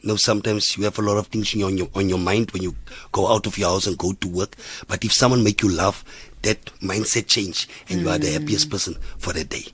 you 0.00 0.08
know 0.08 0.16
sometimes 0.16 0.76
you 0.76 0.84
have 0.84 0.98
a 0.98 1.02
lot 1.02 1.16
of 1.16 1.26
things 1.28 1.54
on 1.62 1.76
your 1.78 1.88
on 1.94 2.08
your 2.08 2.18
mind 2.18 2.50
when 2.52 2.62
you 2.62 2.74
go 3.12 3.26
out 3.32 3.46
of 3.46 3.58
your 3.58 3.68
house 3.70 3.86
and 3.86 3.96
go 3.98 4.12
to 4.12 4.28
work 4.28 4.54
but 4.88 5.04
if 5.04 5.12
someone 5.12 5.42
make 5.42 5.62
you 5.62 5.70
laugh 5.70 6.04
that 6.42 6.64
mindset 6.80 7.26
change 7.26 7.68
and 7.88 8.00
you 8.00 8.08
are 8.08 8.18
the 8.18 8.30
happiest 8.30 8.70
person 8.70 8.94
for 9.18 9.32
the 9.32 9.44
day 9.44 9.64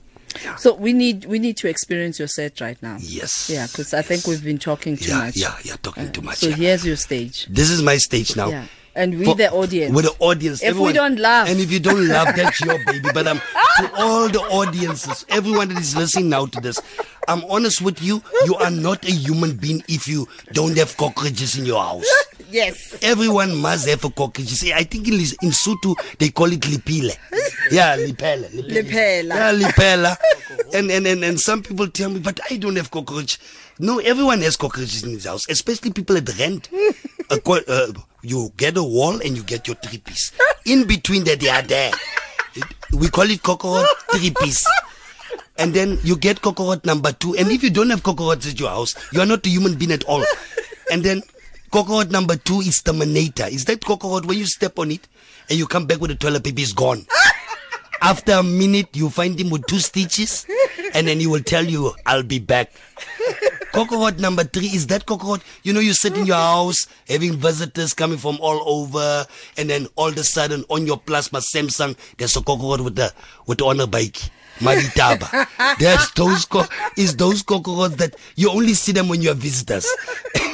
So 0.57 0.73
we 0.73 0.93
need 0.93 1.25
we 1.25 1.37
need 1.39 1.57
to 1.57 1.67
experience 1.67 2.17
your 2.17 2.27
set 2.27 2.59
right 2.61 2.81
now. 2.81 2.97
yes 2.99 3.49
Yeah, 3.53 3.67
because 3.67 3.93
I 3.93 4.01
think 4.01 4.25
we've 4.25 4.43
been 4.43 4.57
talking 4.57 4.97
too 4.97 5.11
yeah 5.11 5.17
much. 5.25 5.37
yeah 5.37 5.55
yeah 5.63 5.75
talking 5.83 6.11
too 6.11 6.21
much 6.21 6.37
So 6.37 6.47
yeah. 6.47 6.55
here's 6.55 6.83
your 6.85 6.95
stage. 6.97 7.45
This 7.47 7.69
is 7.69 7.81
my 7.83 7.97
stage 7.97 8.35
now. 8.35 8.49
Yeah. 8.49 8.65
And 8.95 9.17
with 9.17 9.37
the 9.37 9.49
audience. 9.51 9.93
With 9.95 10.05
the 10.05 10.15
audience. 10.19 10.61
If 10.61 10.77
we 10.77 10.93
don't 10.93 11.17
laugh. 11.17 11.49
And 11.49 11.59
if 11.59 11.71
you 11.71 11.79
don't 11.79 12.07
laugh, 12.07 12.35
that's 12.35 12.61
your 12.61 12.77
baby. 12.85 13.09
But 13.11 13.25
um, 13.27 13.41
to 13.79 13.91
all 13.97 14.29
the 14.29 14.37
audiences, 14.53 15.25
everyone 15.29 15.69
that 15.69 15.79
is 15.79 15.95
listening 15.95 16.29
now 16.29 16.45
to 16.45 16.61
this, 16.61 16.77
I'm 17.27 17.43
honest 17.45 17.81
with 17.81 18.01
you. 18.01 18.21
You 18.45 18.55
are 18.55 18.71
not 18.71 19.05
a 19.05 19.11
human 19.11 19.55
being 19.55 19.83
if 19.87 20.07
you 20.07 20.27
don't 20.51 20.77
have 20.77 20.95
cockroaches 20.97 21.57
in 21.57 21.65
your 21.65 21.81
house. 21.81 22.05
Yes. 22.53 22.99
Everyone 23.01 23.55
must 23.55 23.89
have 23.89 24.03
a 24.05 24.11
cockroach. 24.11 24.45
See, 24.49 24.71
I 24.71 24.83
think 24.83 25.07
in, 25.07 25.15
in 25.15 25.49
Sotho 25.49 25.95
they 26.19 26.29
call 26.29 26.51
it 26.51 26.59
lipile. 26.59 27.09
Yeah, 27.71 27.97
lipele. 27.97 28.47
Lipela. 28.51 29.33
Yeah, 29.35 29.53
lipela. 29.53 30.15
and, 30.75 30.91
and, 30.91 31.07
and, 31.07 31.23
and 31.23 31.39
some 31.39 31.63
people 31.63 31.87
tell 31.87 32.11
me, 32.11 32.19
but 32.19 32.39
I 32.51 32.57
don't 32.57 32.75
have 32.75 32.91
cockroach. 32.91 33.39
No, 33.79 33.97
everyone 33.97 34.41
has 34.41 34.55
cockroaches 34.55 35.01
in 35.01 35.09
his 35.13 35.25
house, 35.25 35.49
especially 35.49 35.93
people 35.93 36.15
at 36.15 36.29
rent. 36.37 36.69
A 37.31 37.39
co- 37.39 37.59
uh, 37.67 37.91
you 38.21 38.51
get 38.55 38.77
a 38.77 38.83
wall 38.83 39.19
and 39.19 39.35
you 39.35 39.41
get 39.41 39.65
your 39.67 39.77
three 39.77 39.97
piece. 39.97 40.31
In 40.67 40.85
between 40.85 41.23
that, 41.23 41.39
they 41.39 41.49
are 41.49 41.63
there. 41.63 41.91
We 42.91 43.09
call 43.09 43.27
it 43.31 43.41
cockroach 43.41 43.87
three 44.11 44.29
piece. 44.29 44.63
And 45.57 45.73
then 45.73 45.99
you 46.03 46.17
get 46.17 46.41
cockroach 46.41 46.83
number 46.83 47.11
two. 47.11 47.35
And 47.35 47.51
if 47.51 47.63
you 47.63 47.69
don't 47.69 47.89
have 47.89 48.03
cockroach 48.03 48.45
at 48.47 48.59
your 48.59 48.69
house, 48.69 48.95
you 49.11 49.21
are 49.21 49.25
not 49.25 49.45
a 49.45 49.49
human 49.49 49.75
being 49.75 49.91
at 49.91 50.03
all. 50.05 50.23
And 50.91 51.03
then 51.03 51.21
cockroach 51.71 52.09
number 52.09 52.35
two 52.35 52.59
is 52.61 52.81
the 52.81 52.91
terminator. 52.91 53.45
Is 53.45 53.65
that 53.65 53.81
cockroach 53.81 54.25
when 54.25 54.37
you 54.37 54.45
step 54.45 54.79
on 54.79 54.91
it 54.91 55.07
and 55.49 55.57
you 55.59 55.67
come 55.67 55.85
back 55.85 55.99
with 55.99 56.09
the 56.09 56.15
toilet 56.15 56.43
paper 56.43 56.61
is 56.61 56.73
gone? 56.73 57.05
After 58.01 58.33
a 58.33 58.43
minute, 58.43 58.89
you 58.93 59.09
find 59.09 59.39
him 59.39 59.49
with 59.49 59.65
two 59.65 59.79
stitches, 59.79 60.45
and 60.93 61.07
then 61.07 61.21
he 61.21 61.27
will 61.27 61.41
tell 61.41 61.63
you, 61.63 61.93
"I'll 62.05 62.21
be 62.21 62.37
back." 62.37 62.73
Cockroach 63.71 64.17
number 64.17 64.43
three 64.43 64.67
is 64.67 64.87
that 64.87 65.05
cockroach. 65.05 65.39
You 65.63 65.71
know, 65.71 65.79
you 65.79 65.93
sit 65.93 66.17
in 66.17 66.25
your 66.25 66.35
house 66.35 66.85
having 67.07 67.37
visitors 67.37 67.93
coming 67.93 68.17
from 68.17 68.39
all 68.41 68.61
over, 68.65 69.25
and 69.57 69.69
then 69.69 69.87
all 69.95 70.09
of 70.09 70.17
a 70.17 70.23
sudden 70.25 70.65
on 70.67 70.85
your 70.85 70.97
plasma 70.97 71.39
Samsung, 71.39 71.95
there's 72.17 72.35
a 72.35 72.41
cockroach 72.41 72.81
with 72.81 72.95
the 72.95 73.13
with 73.47 73.59
the 73.59 73.65
honor 73.65 73.87
bike. 73.87 74.19
Maritaba. 74.59 75.47
There's 75.79 76.11
those 76.11 76.45
co- 76.45 76.65
is 76.97 77.15
those 77.15 77.41
cockroaches 77.43 77.97
that 77.97 78.15
you 78.35 78.49
only 78.49 78.73
see 78.73 78.91
them 78.91 79.07
when 79.07 79.21
you 79.21 79.29
have 79.29 79.37
visitors. 79.37 79.87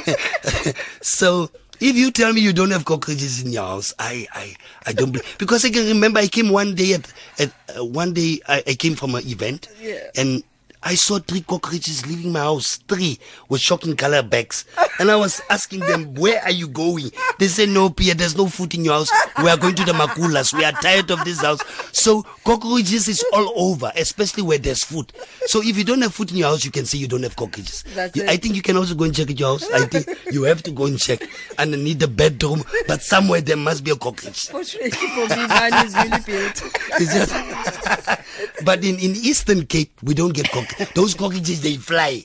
so 1.00 1.50
if 1.80 1.96
you 1.96 2.10
tell 2.10 2.32
me 2.32 2.40
you 2.40 2.52
don't 2.52 2.70
have 2.70 2.84
cockroaches 2.84 3.42
in 3.42 3.52
your 3.52 3.64
house, 3.64 3.92
I 3.98 4.26
I, 4.32 4.54
I 4.86 4.92
don't 4.92 5.12
believe 5.12 5.36
because 5.38 5.64
I 5.64 5.70
can 5.70 5.86
remember 5.86 6.20
I 6.20 6.28
came 6.28 6.50
one 6.50 6.74
day 6.74 6.94
at, 6.94 7.12
at 7.38 7.52
uh, 7.78 7.84
one 7.84 8.12
day 8.12 8.40
I, 8.48 8.62
I 8.66 8.74
came 8.74 8.94
from 8.94 9.14
an 9.14 9.26
event 9.26 9.68
Yeah. 9.80 9.98
and 10.16 10.42
I 10.82 10.94
saw 10.94 11.18
three 11.18 11.42
cockroaches 11.42 12.06
leaving 12.06 12.32
my 12.32 12.40
house. 12.40 12.76
Three 12.88 13.18
with 13.50 13.60
shocking 13.60 13.96
color 13.96 14.22
bags. 14.22 14.64
And 14.98 15.10
I 15.10 15.16
was 15.16 15.40
asking 15.50 15.80
them, 15.80 16.14
where 16.14 16.42
are 16.42 16.50
you 16.50 16.68
going? 16.68 17.10
They 17.38 17.48
said, 17.48 17.68
no, 17.68 17.90
Pierre, 17.90 18.14
there's 18.14 18.36
no 18.36 18.46
food 18.48 18.74
in 18.74 18.84
your 18.84 18.94
house. 18.94 19.10
We 19.42 19.50
are 19.50 19.56
going 19.58 19.74
to 19.74 19.84
the 19.84 19.92
Makulas. 19.92 20.54
We 20.54 20.64
are 20.64 20.72
tired 20.72 21.10
of 21.10 21.22
this 21.24 21.42
house. 21.42 21.60
So 21.92 22.22
cockroaches 22.44 23.08
is 23.08 23.22
all 23.34 23.52
over, 23.56 23.92
especially 23.94 24.42
where 24.42 24.56
there's 24.58 24.82
food. 24.82 25.12
So 25.46 25.60
if 25.62 25.76
you 25.76 25.84
don't 25.84 26.00
have 26.00 26.14
food 26.14 26.30
in 26.30 26.38
your 26.38 26.48
house, 26.48 26.64
you 26.64 26.70
can 26.70 26.86
say 26.86 26.96
you 26.98 27.08
don't 27.08 27.22
have 27.24 27.36
cockroaches. 27.36 27.84
You- 28.14 28.26
I 28.26 28.36
think 28.38 28.56
you 28.56 28.62
can 28.62 28.76
also 28.78 28.94
go 28.94 29.04
and 29.04 29.14
check 29.14 29.30
at 29.30 29.38
your 29.38 29.50
house. 29.58 29.70
I 29.70 29.84
think 29.86 30.08
you 30.32 30.44
have 30.44 30.62
to 30.62 30.70
go 30.70 30.86
and 30.86 30.98
check 30.98 31.22
underneath 31.58 31.98
the 31.98 32.08
bedroom. 32.08 32.64
But 32.88 33.02
somewhere 33.02 33.42
there 33.42 33.56
must 33.58 33.84
be 33.84 33.90
a 33.90 33.96
cockroach. 33.96 34.48
Fortunately 34.48 34.90
for 34.90 35.28
me, 35.36 35.46
mine 35.46 35.86
is 35.86 35.94
really 35.94 36.22
built. 36.24 36.62
It's 37.00 37.12
just, 37.14 38.64
but 38.64 38.82
in, 38.84 38.96
in 38.98 39.12
Eastern 39.16 39.66
Cape, 39.66 39.92
we 40.02 40.14
don't 40.14 40.32
get 40.32 40.46
cockroaches. 40.50 40.69
Those 40.94 41.14
cockroaches, 41.14 41.62
they 41.62 41.76
fly. 41.76 42.24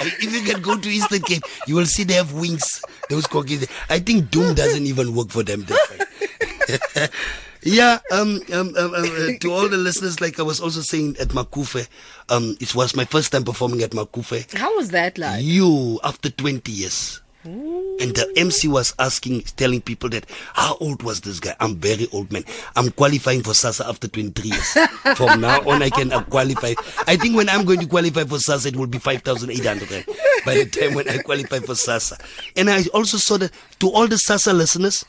If 0.00 0.32
you 0.32 0.42
can 0.42 0.62
go 0.62 0.78
to 0.78 0.88
Eastern 0.88 1.22
Cape, 1.22 1.42
you 1.66 1.74
will 1.74 1.86
see 1.86 2.04
they 2.04 2.14
have 2.14 2.32
wings. 2.32 2.82
Those 3.10 3.26
cockroaches. 3.26 3.68
I 3.88 3.98
think 3.98 4.30
Doom 4.30 4.54
doesn't 4.54 4.84
even 4.86 5.14
work 5.14 5.30
for 5.30 5.42
them. 5.42 5.66
yeah, 7.62 7.98
um, 8.10 8.40
um, 8.52 8.74
um, 8.76 8.94
um, 8.94 8.94
uh, 8.94 9.38
to 9.40 9.52
all 9.52 9.68
the 9.68 9.76
listeners, 9.76 10.20
like 10.20 10.38
I 10.38 10.42
was 10.42 10.60
also 10.60 10.80
saying 10.80 11.16
at 11.20 11.28
Macufe, 11.28 11.88
um, 12.28 12.56
it 12.60 12.74
was 12.74 12.96
my 12.96 13.04
first 13.04 13.32
time 13.32 13.44
performing 13.44 13.82
at 13.82 13.90
Macufe. 13.90 14.54
How 14.54 14.76
was 14.76 14.90
that 14.90 15.18
like? 15.18 15.42
You, 15.44 16.00
after 16.04 16.30
20 16.30 16.70
years. 16.70 17.21
And 17.44 18.14
the 18.14 18.32
MC 18.36 18.68
was 18.68 18.94
asking, 18.98 19.42
telling 19.56 19.80
people 19.80 20.08
that, 20.10 20.26
how 20.54 20.76
old 20.76 21.02
was 21.02 21.20
this 21.22 21.40
guy? 21.40 21.54
I'm 21.60 21.76
very 21.76 22.06
old 22.12 22.32
man. 22.32 22.44
I'm 22.76 22.90
qualifying 22.90 23.42
for 23.42 23.50
SASSA 23.50 23.88
after 23.88 24.06
23 24.08 24.50
years. 24.50 24.72
From 25.16 25.40
now 25.40 25.60
on, 25.68 25.82
I 25.82 25.90
can 25.90 26.12
uh, 26.12 26.22
qualify. 26.24 26.74
I 27.06 27.16
think 27.16 27.36
when 27.36 27.48
I'm 27.48 27.64
going 27.64 27.80
to 27.80 27.86
qualify 27.86 28.24
for 28.24 28.36
SASSA, 28.36 28.66
it 28.66 28.76
will 28.76 28.86
be 28.86 28.98
5,800 28.98 29.90
rand 29.90 30.04
by 30.46 30.54
the 30.54 30.66
time 30.66 30.94
when 30.94 31.08
I 31.08 31.18
qualify 31.18 31.58
for 31.58 31.74
SASSA. 31.74 32.20
And 32.56 32.70
I 32.70 32.84
also 32.94 33.16
saw 33.16 33.38
that 33.38 33.50
to 33.80 33.90
all 33.90 34.06
the 34.06 34.16
SASSA 34.16 34.54
listeners, 34.56 35.04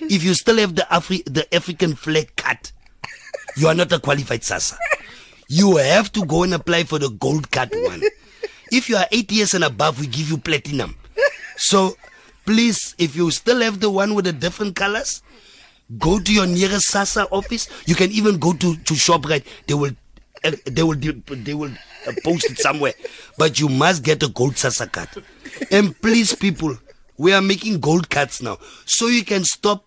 if 0.00 0.24
you 0.24 0.34
still 0.34 0.56
have 0.58 0.74
the, 0.74 0.86
Afri- 0.90 1.24
the 1.32 1.52
African 1.54 1.94
flag 1.94 2.34
cut, 2.36 2.72
you 3.56 3.68
are 3.68 3.74
not 3.74 3.92
a 3.92 3.98
qualified 3.98 4.40
SASSA. 4.40 4.76
You 5.48 5.76
have 5.76 6.10
to 6.12 6.24
go 6.24 6.42
and 6.44 6.54
apply 6.54 6.84
for 6.84 6.98
the 6.98 7.10
gold 7.10 7.50
card 7.50 7.70
one. 7.72 8.02
If 8.72 8.88
you 8.88 8.96
are 8.96 9.06
eight 9.12 9.30
years 9.30 9.52
and 9.54 9.62
above, 9.64 10.00
we 10.00 10.06
give 10.06 10.30
you 10.30 10.38
platinum. 10.38 10.96
So 11.56 11.96
please, 12.44 12.94
if 12.98 13.16
you 13.16 13.30
still 13.30 13.60
have 13.60 13.80
the 13.80 13.90
one 13.90 14.14
with 14.14 14.24
the 14.26 14.32
different 14.32 14.76
colors, 14.76 15.22
go 15.98 16.18
to 16.18 16.32
your 16.32 16.46
nearest 16.46 16.92
SASSA 16.92 17.28
office. 17.30 17.68
You 17.86 17.94
can 17.94 18.10
even 18.10 18.38
go 18.38 18.52
to, 18.52 18.76
to 18.76 18.94
ShopRite. 18.94 19.44
They 19.66 19.74
will 19.74 19.92
uh, 20.44 20.52
they 20.66 20.82
will 20.82 20.96
they 20.96 21.54
will 21.54 21.72
uh, 22.06 22.12
post 22.22 22.50
it 22.50 22.58
somewhere. 22.58 22.92
But 23.38 23.60
you 23.60 23.68
must 23.68 24.02
get 24.02 24.22
a 24.22 24.28
gold 24.28 24.54
SASSA 24.54 24.92
card. 24.92 25.08
And 25.70 25.98
please, 26.00 26.34
people, 26.34 26.76
we 27.16 27.32
are 27.32 27.42
making 27.42 27.80
gold 27.80 28.10
cards 28.10 28.42
now. 28.42 28.58
So 28.84 29.06
you 29.06 29.24
can 29.24 29.44
stop 29.44 29.84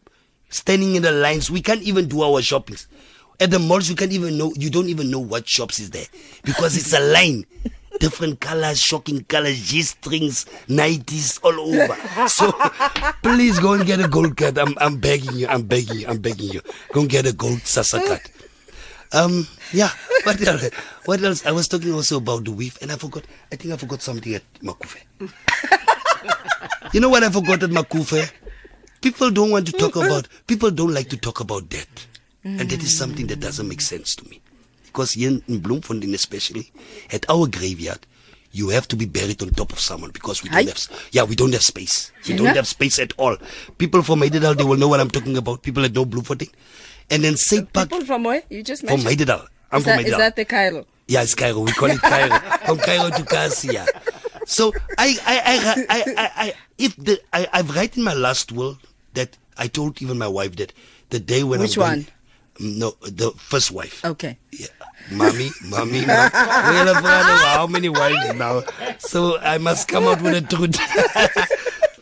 standing 0.49 0.95
in 0.95 1.03
the 1.03 1.11
lines. 1.11 1.51
We 1.51 1.61
can't 1.61 1.81
even 1.81 2.07
do 2.07 2.21
our 2.23 2.41
shoppings. 2.41 2.87
At 3.39 3.51
the 3.51 3.59
malls, 3.59 3.87
you 3.87 3.95
can't 3.95 4.13
even 4.13 4.35
know, 4.37 4.51
you 4.55 4.71
don't 4.71 4.89
even 4.89 5.11
know 5.11 5.19
what 5.19 5.47
shops 5.47 5.79
is 5.79 5.91
there 5.91 6.07
because 6.43 6.75
it's 6.75 6.93
a 6.93 6.99
line. 6.99 7.45
Different 7.99 8.39
colors, 8.39 8.79
shocking 8.79 9.23
colors, 9.23 9.59
G 9.69 9.81
strings, 9.81 10.45
90s, 10.67 11.39
all 11.43 11.59
over. 11.59 12.27
So 12.27 12.51
please 13.23 13.59
go 13.59 13.73
and 13.73 13.85
get 13.85 13.99
a 13.99 14.07
gold 14.07 14.37
card. 14.37 14.57
I'm, 14.57 14.75
I'm 14.77 14.97
begging 14.97 15.35
you, 15.35 15.47
I'm 15.47 15.63
begging 15.63 15.99
you, 15.99 16.07
I'm 16.07 16.19
begging 16.19 16.51
you. 16.51 16.61
Go 16.93 17.01
and 17.01 17.09
get 17.09 17.25
a 17.25 17.33
gold 17.33 17.59
SASSA 17.59 18.05
card. 18.05 18.21
Um, 19.13 19.47
yeah, 19.71 19.89
what 20.23 20.41
else? 20.45 20.69
What 21.05 21.23
else? 21.23 21.45
I 21.45 21.51
was 21.51 21.67
talking 21.67 21.93
also 21.93 22.17
about 22.17 22.43
the 22.43 22.51
weave, 22.51 22.77
and 22.81 22.91
I 22.91 22.97
forgot. 22.97 23.23
I 23.51 23.55
think 23.55 23.73
I 23.73 23.77
forgot 23.77 24.01
something 24.01 24.33
at 24.35 24.43
Macufe. 24.61 25.01
you 26.93 26.99
know 26.99 27.09
what 27.09 27.23
I 27.23 27.29
forgot 27.29 27.63
at 27.63 27.69
Macufe? 27.69 28.31
People 29.01 29.31
don't 29.31 29.51
want 29.51 29.65
to 29.67 29.71
talk 29.73 29.95
about. 29.95 30.27
People 30.45 30.71
don't 30.71 30.93
like 30.93 31.09
to 31.09 31.17
talk 31.17 31.39
about 31.39 31.69
death, 31.69 32.07
and 32.43 32.69
that 32.69 32.83
is 32.83 32.97
something 32.97 33.27
that 33.27 33.39
doesn't 33.39 33.67
make 33.67 33.81
sense 33.81 34.15
to 34.17 34.27
me. 34.29 34.41
Because 34.87 35.13
here 35.13 35.29
in, 35.29 35.43
in 35.47 35.59
Bloemfontein, 35.59 36.13
especially 36.15 36.71
at 37.11 37.25
our 37.29 37.47
graveyard, 37.47 37.99
you 38.51 38.69
have 38.69 38.87
to 38.87 38.95
be 38.95 39.05
buried 39.05 39.41
on 39.43 39.49
top 39.51 39.71
of 39.71 39.79
someone 39.79 40.11
because 40.11 40.41
we 40.41 40.49
don't 40.49 40.63
Hi. 40.63 40.63
have. 40.63 41.07
Yeah, 41.11 41.23
we 41.23 41.35
don't 41.35 41.53
have 41.53 41.61
space. 41.61 42.11
We 42.27 42.33
Yeah. 42.33 42.37
don't 42.37 42.55
have 42.55 42.67
space 42.67 42.97
at 42.99 43.13
all. 43.17 43.37
People 43.77 44.01
from 44.01 44.19
Heidedal, 44.19 44.55
they 44.55 44.63
will 44.63 44.77
know 44.77 44.87
what 44.87 44.99
I'm 44.99 45.09
talking 45.11 45.37
about. 45.37 45.61
People 45.61 45.83
that 45.83 45.93
know 45.93 46.05
Bloemfontein, 46.05 46.49
and 47.11 47.23
then 47.23 47.37
Saint 47.37 47.71
Park 47.71 47.89
People 47.89 48.05
from 48.05 48.23
where? 48.23 48.41
You 48.49 48.63
just 48.63 48.83
mentioned 48.83 49.03
from. 49.03 49.09
Heidedal. 49.11 49.41
I'm 49.71 49.79
is, 49.79 49.83
from 49.83 49.89
that, 49.91 49.99
is 49.99 50.05
Heidedal. 50.05 50.19
that 50.19 50.35
the 50.37 50.45
Cairo? 50.45 50.85
Yeah, 51.07 51.21
it's 51.23 51.35
Cairo. 51.35 51.59
We 51.59 51.71
call 51.73 51.91
it 51.91 51.99
Cairo. 52.01 52.37
From 52.65 52.77
Cairo 52.79 53.09
to 53.11 53.23
Cassia. 53.23 53.85
So 54.45 54.73
I, 54.97 55.15
I, 55.25 55.39
I, 55.45 55.85
I, 55.89 56.03
I, 56.17 56.31
I 56.47 56.53
if 56.77 56.95
the, 56.97 57.19
I, 57.31 57.47
I've 57.53 57.73
written 57.75 58.03
my 58.03 58.13
last 58.13 58.51
will 58.51 58.77
that 59.13 59.37
I 59.57 59.67
told 59.67 60.01
even 60.01 60.17
my 60.17 60.27
wife 60.27 60.55
that 60.57 60.73
the 61.09 61.19
day 61.19 61.43
when 61.43 61.59
Which 61.61 61.77
I'm 61.77 61.81
going, 61.83 61.99
one? 61.99 62.07
No, 62.59 62.95
the 63.01 63.31
first 63.37 63.71
wife. 63.71 64.03
Okay. 64.03 64.37
Yeah. 64.51 64.67
Mommy, 65.11 65.49
mommy, 65.65 66.05
well, 66.05 66.29
I've 66.33 67.01
got 67.03 67.55
how 67.55 67.67
many 67.67 67.87
wives 67.87 68.33
now? 68.35 68.63
So 68.99 69.39
I 69.39 69.57
must 69.57 69.87
come 69.87 70.05
out 70.05 70.21
with 70.21 70.33
the 70.33 70.55
truth. 70.55 70.75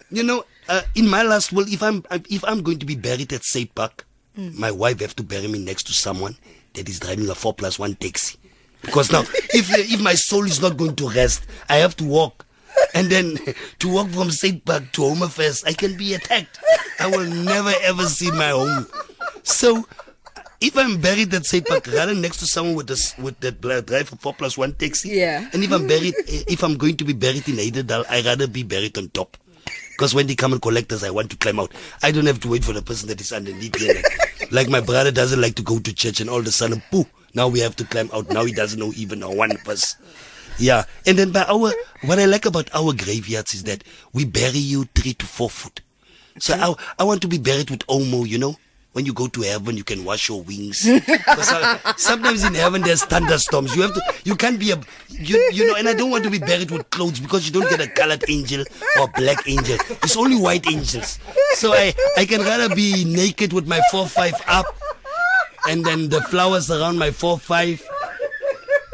you 0.09 0.23
know, 0.23 0.43
uh, 0.67 0.81
in 0.95 1.07
my 1.07 1.21
last 1.21 1.53
will, 1.53 1.67
if 1.67 1.83
I'm 1.83 2.03
if 2.29 2.43
I'm 2.43 2.63
going 2.63 2.79
to 2.79 2.85
be 2.85 2.95
buried 2.95 3.31
at 3.33 3.43
Saint 3.43 3.75
Park, 3.75 4.05
my 4.35 4.71
wife 4.71 5.01
have 5.01 5.15
to 5.17 5.23
bury 5.23 5.47
me 5.47 5.59
next 5.59 5.83
to 5.87 5.93
someone 5.93 6.35
that 6.73 6.89
is 6.89 6.99
driving 6.99 7.29
a 7.29 7.35
four 7.35 7.53
plus 7.53 7.77
one 7.77 7.95
taxi. 7.95 8.37
Because 8.81 9.11
now, 9.11 9.21
if 9.53 9.69
if 9.77 10.01
my 10.01 10.13
soul 10.13 10.45
is 10.45 10.61
not 10.61 10.77
going 10.77 10.95
to 10.95 11.09
rest, 11.09 11.45
I 11.69 11.77
have 11.77 11.95
to 11.97 12.05
walk. 12.05 12.45
And 12.93 13.09
then 13.09 13.37
to 13.79 13.89
walk 13.89 14.09
from 14.09 14.31
Saint 14.31 14.65
Park 14.65 14.91
to 14.93 15.03
Home 15.03 15.21
Affairs, 15.21 15.63
I 15.63 15.73
can 15.73 15.95
be 15.95 16.13
attacked. 16.13 16.59
I 16.99 17.07
will 17.07 17.25
never 17.25 17.73
ever 17.83 18.03
see 18.03 18.31
my 18.31 18.49
home. 18.49 18.87
So 19.43 19.85
if 20.61 20.77
I'm 20.77 20.99
buried 21.01 21.33
at 21.33 21.45
Saint 21.45 21.65
Park, 21.67 21.87
rather 21.87 22.13
next 22.13 22.37
to 22.37 22.45
someone 22.45 22.75
with 22.75 22.87
this 22.87 23.17
with 23.17 23.39
that 23.39 23.61
drive 23.61 24.11
a 24.11 24.15
four 24.15 24.33
plus 24.33 24.57
one 24.57 24.73
taxi. 24.73 25.09
Yeah. 25.09 25.49
And 25.53 25.63
if 25.63 25.71
I'm 25.71 25.87
buried, 25.93 26.15
eh, 26.27 26.43
if 26.47 26.63
I'm 26.63 26.77
going 26.77 26.97
to 26.97 27.03
be 27.03 27.13
buried 27.13 27.47
in 27.47 27.57
Heidedal, 27.57 28.05
I 28.09 28.21
rather 28.21 28.47
be 28.47 28.63
buried 28.63 28.97
on 28.97 29.09
top. 29.09 29.37
Because 29.91 30.13
when 30.13 30.27
they 30.27 30.35
come 30.35 30.51
and 30.51 30.61
collect 30.61 30.91
us, 30.91 31.03
I 31.03 31.09
want 31.09 31.31
to 31.31 31.37
climb 31.37 31.59
out. 31.59 31.71
I 32.03 32.11
don't 32.11 32.25
have 32.25 32.41
to 32.41 32.49
wait 32.49 32.65
for 32.65 32.73
the 32.73 32.81
person 32.81 33.07
that 33.07 33.21
is 33.21 33.31
underneath 33.31 33.79
here. 33.79 33.95
Like, 33.95 34.51
like 34.51 34.69
my 34.69 34.81
brother 34.81 35.11
doesn't 35.11 35.39
like 35.39 35.55
to 35.55 35.63
go 35.63 35.79
to 35.79 35.93
church, 35.93 36.19
and 36.19 36.29
all 36.29 36.39
of 36.39 36.47
a 36.47 36.51
sudden, 36.51 36.81
pooh! 36.91 37.05
Now 37.33 37.47
we 37.47 37.59
have 37.59 37.75
to 37.77 37.85
climb 37.85 38.09
out. 38.13 38.29
Now 38.29 38.45
he 38.45 38.51
doesn't 38.53 38.79
know 38.79 38.91
even 38.95 39.23
a 39.23 39.31
one 39.31 39.57
us. 39.67 39.95
Yeah, 40.57 40.83
and 41.05 41.17
then 41.17 41.31
by 41.31 41.43
our 41.43 41.73
what 42.03 42.19
I 42.19 42.25
like 42.25 42.45
about 42.45 42.73
our 42.73 42.93
graveyards 42.93 43.53
is 43.53 43.63
that 43.63 43.83
we 44.13 44.23
bury 44.25 44.59
you 44.59 44.85
three 44.95 45.13
to 45.13 45.25
four 45.25 45.49
foot. 45.49 45.81
So 46.39 46.53
I, 46.53 47.01
I 47.01 47.03
want 47.03 47.21
to 47.21 47.27
be 47.27 47.37
buried 47.37 47.69
with 47.69 47.85
Omo, 47.87 48.27
you 48.27 48.37
know. 48.37 48.55
When 48.95 49.05
you 49.05 49.11
go 49.11 49.27
to 49.27 49.41
heaven, 49.41 49.75
you 49.75 49.83
can 49.83 50.05
wash 50.05 50.29
your 50.29 50.41
wings. 50.43 50.87
uh, 51.27 51.93
sometimes 51.97 52.45
in 52.45 52.53
heaven 52.53 52.81
there's 52.81 53.03
thunderstorms. 53.03 53.75
You 53.75 53.81
have 53.81 53.93
to, 53.93 54.01
you 54.23 54.37
can't 54.37 54.57
be 54.57 54.71
a, 54.71 54.79
you, 55.09 55.49
you 55.51 55.67
know. 55.67 55.75
And 55.75 55.89
I 55.89 55.93
don't 55.93 56.11
want 56.11 56.23
to 56.23 56.29
be 56.29 56.39
buried 56.39 56.71
with 56.71 56.89
clothes 56.91 57.19
because 57.19 57.45
you 57.45 57.51
don't 57.51 57.69
get 57.69 57.81
a 57.81 57.89
colored 57.89 58.23
angel 58.29 58.63
or 58.97 59.09
black 59.09 59.49
angel. 59.49 59.75
It's 60.01 60.15
only 60.15 60.37
white 60.37 60.65
angels. 60.71 61.19
So 61.55 61.73
I, 61.73 61.93
I 62.15 62.23
can 62.23 62.39
rather 62.39 62.73
be 62.73 63.03
naked 63.03 63.51
with 63.51 63.67
my 63.67 63.81
four 63.91 64.07
five 64.07 64.35
up, 64.47 64.65
and 65.67 65.83
then 65.83 66.07
the 66.07 66.21
flowers 66.21 66.71
around 66.71 66.97
my 66.97 67.11
four 67.11 67.37
five 67.37 67.85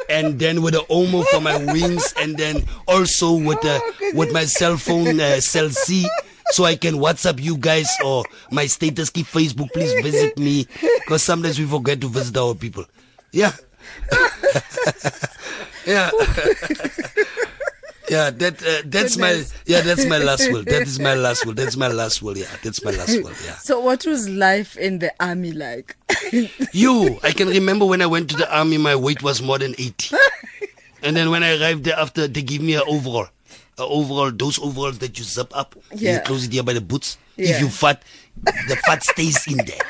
and 0.10 0.40
then 0.40 0.64
with 0.64 0.74
the 0.74 0.82
omo 0.90 1.24
for 1.28 1.42
my 1.42 1.58
wings, 1.72 2.12
and 2.18 2.38
then 2.38 2.66
also 2.88 3.34
with 3.34 3.62
the 3.62 4.12
with 4.16 4.34
my 4.34 4.46
cell 4.46 4.78
phone 4.78 5.20
uh, 5.20 5.40
cell 5.40 5.70
C, 5.70 6.10
so 6.52 6.64
I 6.66 6.76
can 6.76 6.96
WhatsApp 6.96 7.42
you 7.42 7.58
guys 7.58 7.88
or 8.04 8.24
my 8.52 8.66
status 8.68 9.10
keep 9.10 9.26
Facebook. 9.28 9.72
Please 9.74 9.94
visit 10.04 10.38
me 10.38 10.68
because 11.00 11.24
sometimes 11.24 11.60
we 11.60 11.66
forget 11.66 12.00
to 12.02 12.08
visit 12.10 12.38
our 12.38 12.54
people. 12.56 12.86
Yeah, 13.32 13.54
yeah. 15.86 16.12
Yeah, 18.10 18.30
that 18.30 18.62
uh, 18.62 18.82
that's 18.86 19.16
Goodness. 19.16 19.54
my 19.56 19.62
yeah 19.66 19.80
that's 19.80 20.06
my 20.06 20.18
last 20.18 20.52
will. 20.52 20.64
That 20.64 20.82
is 20.82 21.00
my 21.00 21.14
last 21.16 21.46
will. 21.46 21.54
That's 21.54 21.78
my 21.78 21.88
last 21.88 22.22
will. 22.22 22.38
Yeah, 22.38 22.48
that's 22.62 22.84
my 22.84 22.92
last 22.92 23.16
will. 23.24 23.32
Yeah. 23.46 23.56
So, 23.56 23.80
what 23.80 24.06
was 24.06 24.28
life 24.28 24.76
in 24.76 25.00
the 25.00 25.14
army 25.22 25.54
like? 25.54 25.96
You, 26.74 27.20
I 27.24 27.32
can 27.32 27.48
remember 27.48 27.86
when 27.86 28.02
I 28.02 28.06
went 28.08 28.30
to 28.32 28.36
the 28.36 28.54
army, 28.54 28.78
my 28.78 28.96
weight 28.98 29.22
was 29.24 29.42
more 29.42 29.60
than 29.60 29.72
80. 29.78 30.16
and 31.04 31.16
then 31.16 31.30
when 31.30 31.44
I 31.44 31.58
arrived 31.60 31.84
there 31.86 31.98
after, 31.98 32.28
they 32.28 32.42
give 32.42 32.62
me 32.62 32.76
an 32.76 32.84
overall. 32.88 33.28
Overall, 33.86 34.32
those 34.32 34.60
overalls 34.60 35.00
that 35.00 35.18
you 35.18 35.24
zip 35.26 35.52
up, 35.56 35.76
Yeah. 35.96 36.16
you 36.16 36.20
close 36.22 36.46
it 36.46 36.54
here 36.54 36.64
by 36.64 36.74
the 36.74 36.82
boots. 36.82 37.18
Yeah. 37.38 37.56
If 37.56 37.62
you 37.62 37.70
fat, 37.70 38.04
the 38.44 38.76
fat 38.86 39.04
stays 39.04 39.48
in 39.48 39.58
there. 39.58 39.82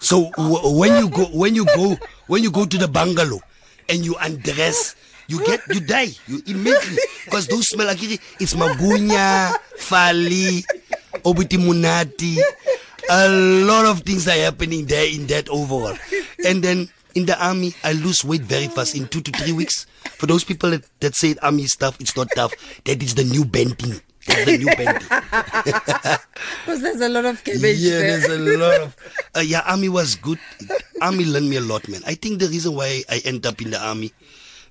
So 0.00 0.30
w- 0.36 0.78
when 0.78 0.98
you 0.98 1.08
go, 1.08 1.26
when 1.26 1.54
you 1.54 1.64
go, 1.66 1.96
when 2.26 2.42
you 2.42 2.50
go 2.50 2.64
to 2.66 2.76
the 2.78 2.88
bungalow 2.88 3.40
and 3.88 4.04
you 4.04 4.16
undress, 4.20 4.96
you 5.28 5.38
get, 5.44 5.60
you 5.72 5.80
die, 5.80 6.10
you 6.26 6.42
immediately, 6.46 6.98
because 7.24 7.46
those 7.46 7.68
smell 7.68 7.86
like 7.86 8.02
it- 8.02 8.20
it's 8.40 8.54
magunya, 8.54 9.54
fali, 9.78 10.64
obiti 11.24 11.56
munati. 11.58 12.38
A 13.10 13.28
lot 13.28 13.84
of 13.86 14.00
things 14.02 14.26
are 14.28 14.38
happening 14.42 14.86
there 14.86 15.06
in 15.06 15.26
that 15.28 15.48
overall. 15.48 15.96
And 16.46 16.62
then 16.62 16.88
in 17.14 17.26
the 17.26 17.36
army, 17.44 17.74
I 17.84 17.92
lose 17.92 18.24
weight 18.24 18.42
very 18.42 18.68
fast 18.68 18.94
in 18.94 19.08
two 19.08 19.20
to 19.20 19.30
three 19.32 19.52
weeks. 19.52 19.86
For 20.16 20.26
those 20.26 20.44
people 20.44 20.70
that, 20.70 20.84
that 21.00 21.14
say 21.14 21.34
army 21.42 21.66
stuff, 21.66 22.00
it's 22.00 22.16
not 22.16 22.28
tough. 22.34 22.52
That 22.84 23.02
is 23.02 23.14
the 23.14 23.24
new 23.24 23.44
bending. 23.44 24.00
That's 24.26 24.44
the 24.44 24.58
new 24.58 24.66
bending. 24.66 25.08
Because 26.64 26.80
there's 26.82 27.00
a 27.00 27.08
lot 27.08 27.24
of 27.24 27.42
cabbage 27.44 27.78
Yeah, 27.78 27.98
there. 27.98 28.18
there's 28.18 28.24
a 28.26 28.38
lot 28.38 28.80
of. 28.80 28.96
Uh, 29.34 29.40
yeah, 29.40 29.62
army 29.66 29.88
was 29.88 30.16
good. 30.16 30.38
Army 31.00 31.24
learned 31.24 31.48
me 31.48 31.56
a 31.56 31.60
lot, 31.60 31.88
man. 31.88 32.02
I 32.06 32.14
think 32.14 32.38
the 32.38 32.48
reason 32.48 32.74
why 32.74 33.02
I 33.08 33.22
end 33.24 33.46
up 33.46 33.62
in 33.62 33.70
the 33.70 33.80
army 33.82 34.12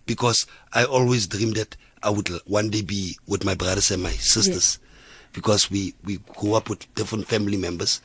because 0.05 0.45
I 0.71 0.85
always 0.85 1.25
dreamed 1.25 1.55
that 1.55 1.75
I 2.03 2.11
would 2.11 2.29
one 2.45 2.69
day 2.69 2.83
be 2.83 3.17
with 3.27 3.43
my 3.43 3.55
brothers 3.55 3.89
and 3.89 4.03
my 4.03 4.11
sisters 4.11 4.77
because 5.33 5.71
we 5.71 5.95
we 6.03 6.17
grew 6.35 6.53
up 6.53 6.69
with 6.69 6.93
different 6.93 7.27
family 7.27 7.57
members. 7.57 8.01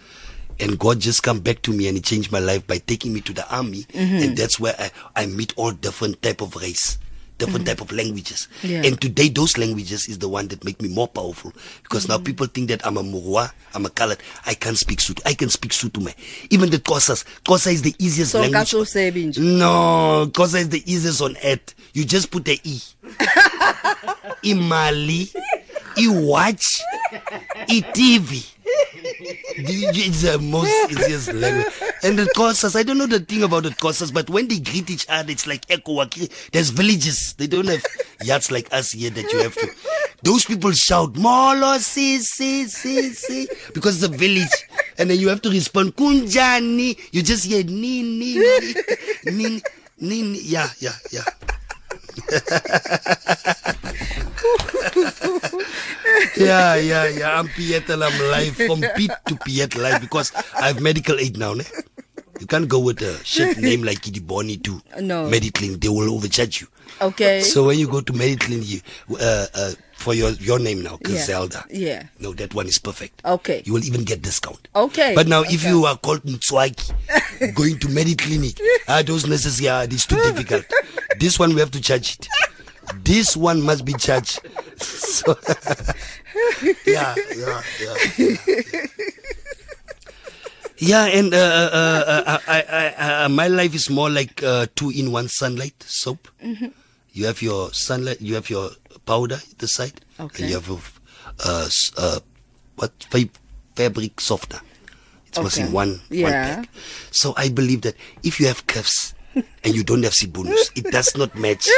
And 0.59 0.79
God 0.79 1.01
just 1.01 1.23
come 1.23 1.41
back 1.41 1.63
to 1.63 1.73
me 1.73 1.87
and 1.89 1.97
He 1.97 2.01
changed 2.03 2.33
my 2.33 2.39
life 2.39 2.67
by 2.67 2.79
taking 2.79 3.13
me 3.13 3.21
to 3.23 3.33
the 3.33 3.47
army, 3.55 3.83
Mm-hmm. 3.93 4.17
and 4.23 4.37
that's 4.37 4.59
where 4.59 4.75
I, 4.79 4.91
I 5.15 5.27
meet 5.27 5.53
all 5.57 5.71
different 5.73 6.23
type 6.23 6.41
of 6.41 6.57
race, 6.57 6.99
different 7.39 7.67
type 7.67 7.83
of 7.83 7.93
languages. 7.93 8.49
Mm-hmm. 8.63 8.69
Yeah. 8.73 8.83
And 8.87 9.01
today, 9.01 9.29
those 9.29 9.59
languages 9.59 10.09
is 10.09 10.19
the 10.19 10.29
one 10.29 10.49
that 10.49 10.65
make 10.65 10.81
me 10.81 10.89
more 10.89 11.09
powerful 11.09 11.53
because 11.83 12.05
Mm-hmm. 12.05 12.13
now 12.13 12.19
people 12.25 12.47
think 12.47 12.69
that 12.69 12.87
I'm 12.87 12.97
a 12.97 13.03
Murwa, 13.03 13.53
I'm 13.75 13.85
a 13.85 13.91
colored. 13.91 14.19
I 14.47 14.55
can't 14.55 14.79
speak 14.79 15.01
Sotho. 15.01 15.21
I 15.27 15.35
can 15.35 15.51
speak 15.51 15.73
Sotho, 15.73 16.03
man. 16.03 16.15
Even 16.51 16.71
the 16.71 16.79
Xhosas. 16.79 17.25
Xhosa 17.45 17.73
is 17.73 17.83
the 17.83 17.95
easiest 17.99 18.33
So, 18.33 18.41
language. 18.41 19.39
No, 19.39 20.31
Xhosa 20.33 20.61
is 20.61 20.69
the 20.71 20.83
easiest 20.91 21.21
on 21.21 21.37
earth. 21.45 21.75
You 21.93 22.05
just 22.07 22.31
put 22.31 22.47
the 22.47 22.59
E. 22.65 22.81
Imali, 24.45 25.35
I-watch, 25.99 26.81
I-TV. 27.69 28.53
It's 29.19 30.23
the 30.23 30.39
most 30.39 30.91
easiest 30.91 31.33
language. 31.33 31.73
And 32.03 32.19
the 32.19 32.25
Xhosas, 32.35 32.77
I 32.77 32.83
don't 32.83 32.99
know 32.99 33.07
the 33.07 33.21
thing 33.21 33.43
about 33.43 33.63
the 33.65 33.71
Xhosas, 33.71 34.13
but 34.13 34.29
when 34.31 34.49
they 34.49 34.59
greet 34.59 34.91
each 34.91 35.07
other, 35.09 35.31
it's 35.31 35.47
like 35.47 35.65
echo. 35.71 36.05
There's 36.53 36.71
villages. 36.71 37.35
They 37.35 37.47
don't 37.47 37.67
have 37.67 37.85
yachts 38.23 38.51
like 38.51 38.73
us 38.73 38.93
here 38.93 39.11
that 39.11 39.33
you 39.33 39.39
have 39.41 39.55
to. 39.55 39.69
Those 40.23 40.45
people 40.45 40.73
shout, 40.73 41.17
Molo, 41.17 41.79
si, 41.79 42.19
si, 42.19 42.65
si, 42.67 43.13
si, 43.13 43.49
because 43.75 44.03
it's 44.03 44.15
a 44.15 44.17
village. 44.17 44.49
And 44.99 45.11
then 45.11 45.19
you 45.19 45.29
have 45.29 45.43
to 45.43 45.51
respond, 45.51 45.95
Kunjani. 45.97 46.99
You 47.13 47.23
just 47.23 47.45
hear, 47.47 47.63
ni, 47.65 48.03
ni, 48.03 48.39
ni, 49.25 49.63
ni, 50.01 50.23
ni. 50.23 50.41
Yeah, 50.41 50.69
yeah, 50.79 50.95
yeah. 51.11 51.25
yeah, 56.37 56.77
yeah, 56.77 57.07
yeah. 57.09 57.39
I'm 57.39 57.49
Piyet 57.49 57.89
and 57.91 58.05
I'm 58.05 58.31
live 58.31 58.57
from 58.57 58.81
Piyet 58.81 59.25
to 59.27 59.35
Piyet 59.37 59.77
live 59.81 60.01
because 60.01 60.33
I 60.55 60.69
have 60.69 60.81
medical 60.81 61.19
aid 61.19 61.37
now. 61.37 61.55
Ne? 61.55 61.65
You 62.41 62.47
can't 62.47 62.69
go 62.69 62.79
with 62.79 63.01
a 63.03 63.23
shit 63.25 63.59
name 63.59 63.83
like 63.83 64.01
Idiboni 64.03 64.63
to 64.65 64.81
No. 65.01 65.29
Mediclin. 65.29 65.81
They 65.81 65.89
will 65.89 66.13
overcharge 66.15 66.61
you. 66.61 66.69
Okay. 67.01 67.41
So 67.43 67.67
when 67.67 67.79
you 67.79 67.89
go 67.89 68.01
to 68.01 68.13
Mediclin, 68.13 68.63
you 68.65 68.81
uh, 69.19 69.47
uh, 69.55 69.73
for 69.95 70.15
your 70.15 70.31
your 70.33 70.59
name 70.59 70.83
now, 70.83 70.99
Yeah. 71.03 71.09
Criselda. 71.09 71.65
Yeah. 71.71 72.05
No, 72.19 72.33
that 72.35 72.55
one 72.55 72.67
is 72.69 72.79
perfect. 72.79 73.23
Okay. 73.25 73.63
You 73.65 73.73
will 73.75 73.85
even 73.85 74.05
get 74.05 74.23
discount. 74.23 74.69
Okay. 74.75 75.15
But 75.15 75.27
now, 75.29 75.43
if 75.43 75.65
you 75.65 75.85
are 75.87 75.97
called 75.97 76.23
Mtswaki, 76.23 76.93
going 77.55 77.79
to 77.81 77.89
Mediclinic, 77.89 78.61
ah, 78.89 79.03
those 79.05 79.27
nurses, 79.27 79.61
yeah, 79.61 79.83
it's 79.83 80.07
too 80.07 80.17
difficult. 80.23 80.65
This 81.19 81.39
one 81.39 81.55
we 81.55 81.61
have 81.61 81.71
to 81.73 81.81
charge 81.81 82.19
it. 82.19 82.29
This 83.05 83.37
one 83.37 83.63
must 83.63 83.85
be 83.85 83.93
charged. 83.95 84.41
So, 84.77 85.37
yeah, 86.87 87.15
yeah, 87.37 87.63
yeah. 87.81 87.97
Yeah, 88.19 88.87
yeah 90.79 91.05
and 91.07 91.33
uh, 91.35 91.37
uh, 91.37 92.23
uh, 92.27 92.39
I, 92.47 92.63
I, 92.69 93.25
I, 93.25 93.29
my 93.29 93.49
life 93.49 93.75
is 93.75 93.89
more 93.91 94.11
like 94.11 94.43
uh, 94.43 94.67
two 94.75 94.91
in 94.91 95.11
one 95.13 95.29
sunlight 95.29 95.75
soap. 95.83 96.29
You 97.13 97.27
have 97.27 97.41
your 97.43 97.73
sunlight, 97.73 98.21
you 98.21 98.35
have 98.35 98.51
your 98.51 98.71
powder 99.07 99.37
at 99.37 99.59
the 99.59 99.69
side, 99.69 100.01
Okay. 100.21 100.43
and 100.43 100.51
you 100.51 100.61
have 100.61 101.01
uh, 101.45 101.69
uh, 101.97 102.21
what 102.77 102.93
fa- 103.11 103.29
fabric 103.75 104.21
softener. 104.21 104.61
It 105.29 105.39
was 105.39 105.57
in 105.59 105.65
Okay. 105.65 105.73
one, 105.73 106.01
one 106.11 106.33
pack. 106.33 106.69
So 107.11 107.35
I 107.37 107.49
believe 107.49 107.81
that 107.83 107.97
if 108.23 108.39
you 108.41 108.47
have 108.47 108.67
cuffs 108.67 109.15
and 109.65 109.75
you 109.75 109.85
don't 109.85 110.03
have 110.03 110.15
sibunus, 110.15 110.71
it 110.75 110.85
does 110.91 111.17
not 111.17 111.35
match. 111.37 111.69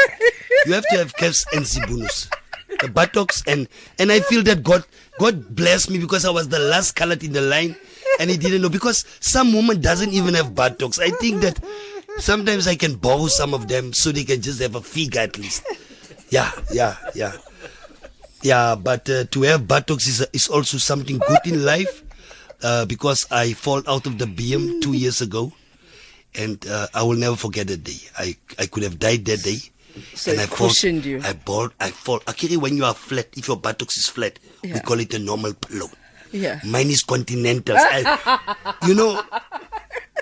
You 0.67 0.73
have 0.73 0.87
to 0.91 0.99
have 0.99 1.15
cuffs 1.15 1.45
and 1.53 1.67
sibunus. 1.67 2.29
The 2.81 2.89
buttocks 2.89 3.43
and 3.47 3.69
and 3.99 4.13
I 4.13 4.21
feel 4.21 4.43
that 4.45 4.63
God 4.63 4.85
God 5.19 5.55
blessed 5.57 5.91
me 5.91 5.99
because 5.99 6.25
I 6.25 6.31
was 6.31 6.49
the 6.49 6.59
last 6.59 6.93
colored 6.93 7.25
in 7.25 7.33
the 7.33 7.41
line 7.41 7.75
and 8.21 8.31
he 8.31 8.37
didn't 8.37 8.63
know 8.63 8.69
because 8.69 9.05
some 9.21 9.53
woman 9.53 9.81
doesn't 9.81 10.13
even 10.13 10.35
have 10.35 10.55
buttocks. 10.55 10.99
I 10.99 11.11
think 11.11 11.41
that 11.43 11.59
sometimes 12.19 12.69
I 12.69 12.77
can 12.77 12.95
borrow 12.97 13.27
some 13.27 13.55
of 13.55 13.69
them 13.69 13.93
so 13.93 14.13
they 14.13 14.25
can 14.25 14.43
just 14.43 14.61
have 14.61 14.75
a 14.75 14.81
figure 14.81 15.21
at 15.21 15.39
least. 15.39 15.65
Yeah, 16.31 16.51
yeah, 16.71 16.97
yeah. 17.15 17.33
Yeah, 18.43 18.77
but 18.77 19.09
uh, 19.11 19.25
to 19.25 19.43
have 19.43 19.67
buttocks 19.67 20.07
is, 20.07 20.27
is 20.33 20.47
also 20.49 20.79
something 20.79 21.19
good 21.19 21.41
in 21.45 21.65
life 21.65 22.05
uh, 22.63 22.85
because 22.85 23.27
I 23.31 23.53
fall 23.53 23.83
out 23.89 24.07
of 24.07 24.19
the 24.19 24.27
BM 24.27 24.81
two 24.81 24.93
years 24.93 25.21
ago 25.21 25.53
and 26.35 26.65
uh, 26.67 26.87
I 26.95 27.03
will 27.03 27.17
never 27.17 27.37
forget 27.37 27.67
that 27.69 27.85
day. 27.85 27.99
I, 28.19 28.37
I 28.59 28.67
could 28.67 28.83
have 28.83 28.99
died 28.99 29.25
that 29.27 29.43
day. 29.43 29.59
So 30.15 30.31
and 30.31 30.41
it 30.41 30.45
I 30.45 30.47
fall, 30.47 30.69
cushioned 30.69 31.05
you. 31.05 31.21
I 31.25 31.33
ball, 31.33 31.71
I 31.81 31.91
fall. 31.91 32.21
Akiri, 32.21 32.57
when 32.57 32.77
you 32.77 32.85
are 32.85 32.95
flat, 32.95 33.29
if 33.37 33.49
your 33.49 33.57
buttocks 33.57 33.97
is 33.97 34.09
flat, 34.09 34.39
we 34.63 34.79
call 34.81 35.01
it 35.01 35.13
a 35.15 35.19
normal 35.19 35.55
pillow. 35.55 35.89
Yeah. 36.31 36.61
Mine 36.65 36.89
is 36.91 37.03
continental. 37.03 37.75
I, 37.79 38.77
you 38.87 38.95
know, 38.95 39.23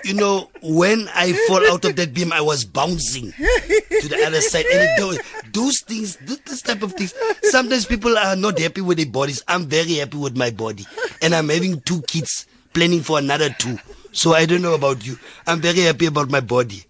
you 0.03 0.13
know, 0.13 0.49
when 0.63 1.07
I 1.13 1.33
fall 1.47 1.69
out 1.69 1.83
of 1.85 1.95
that 1.97 2.13
beam, 2.13 2.31
I 2.31 2.39
was 2.41 2.63
bouncing 2.63 3.33
to 3.33 4.07
the 4.07 4.23
other 4.25 4.39
side. 4.41 4.65
And 4.71 4.83
it, 4.83 4.89
those, 4.97 5.19
those 5.51 5.81
things, 5.81 6.15
th- 6.15 6.43
this 6.45 6.61
type 6.61 6.81
of 6.81 6.93
things, 6.93 7.13
sometimes 7.43 7.85
people 7.85 8.17
are 8.17 8.35
not 8.37 8.57
happy 8.57 8.81
with 8.81 8.97
their 8.97 9.07
bodies. 9.07 9.43
I'm 9.47 9.65
very 9.65 9.95
happy 9.95 10.17
with 10.17 10.37
my 10.37 10.49
body. 10.49 10.85
And 11.21 11.35
I'm 11.35 11.49
having 11.49 11.81
two 11.81 12.01
kids, 12.03 12.47
planning 12.73 13.01
for 13.01 13.19
another 13.19 13.49
two. 13.49 13.77
So 14.17 14.33
I 14.33 14.47
don't 14.47 14.63
know 14.63 14.73
about 14.73 15.05
you. 15.05 15.19
I'm 15.45 15.61
very 15.61 15.81
happy 15.81 16.07
about 16.07 16.31
my 16.31 16.39
body. 16.39 16.83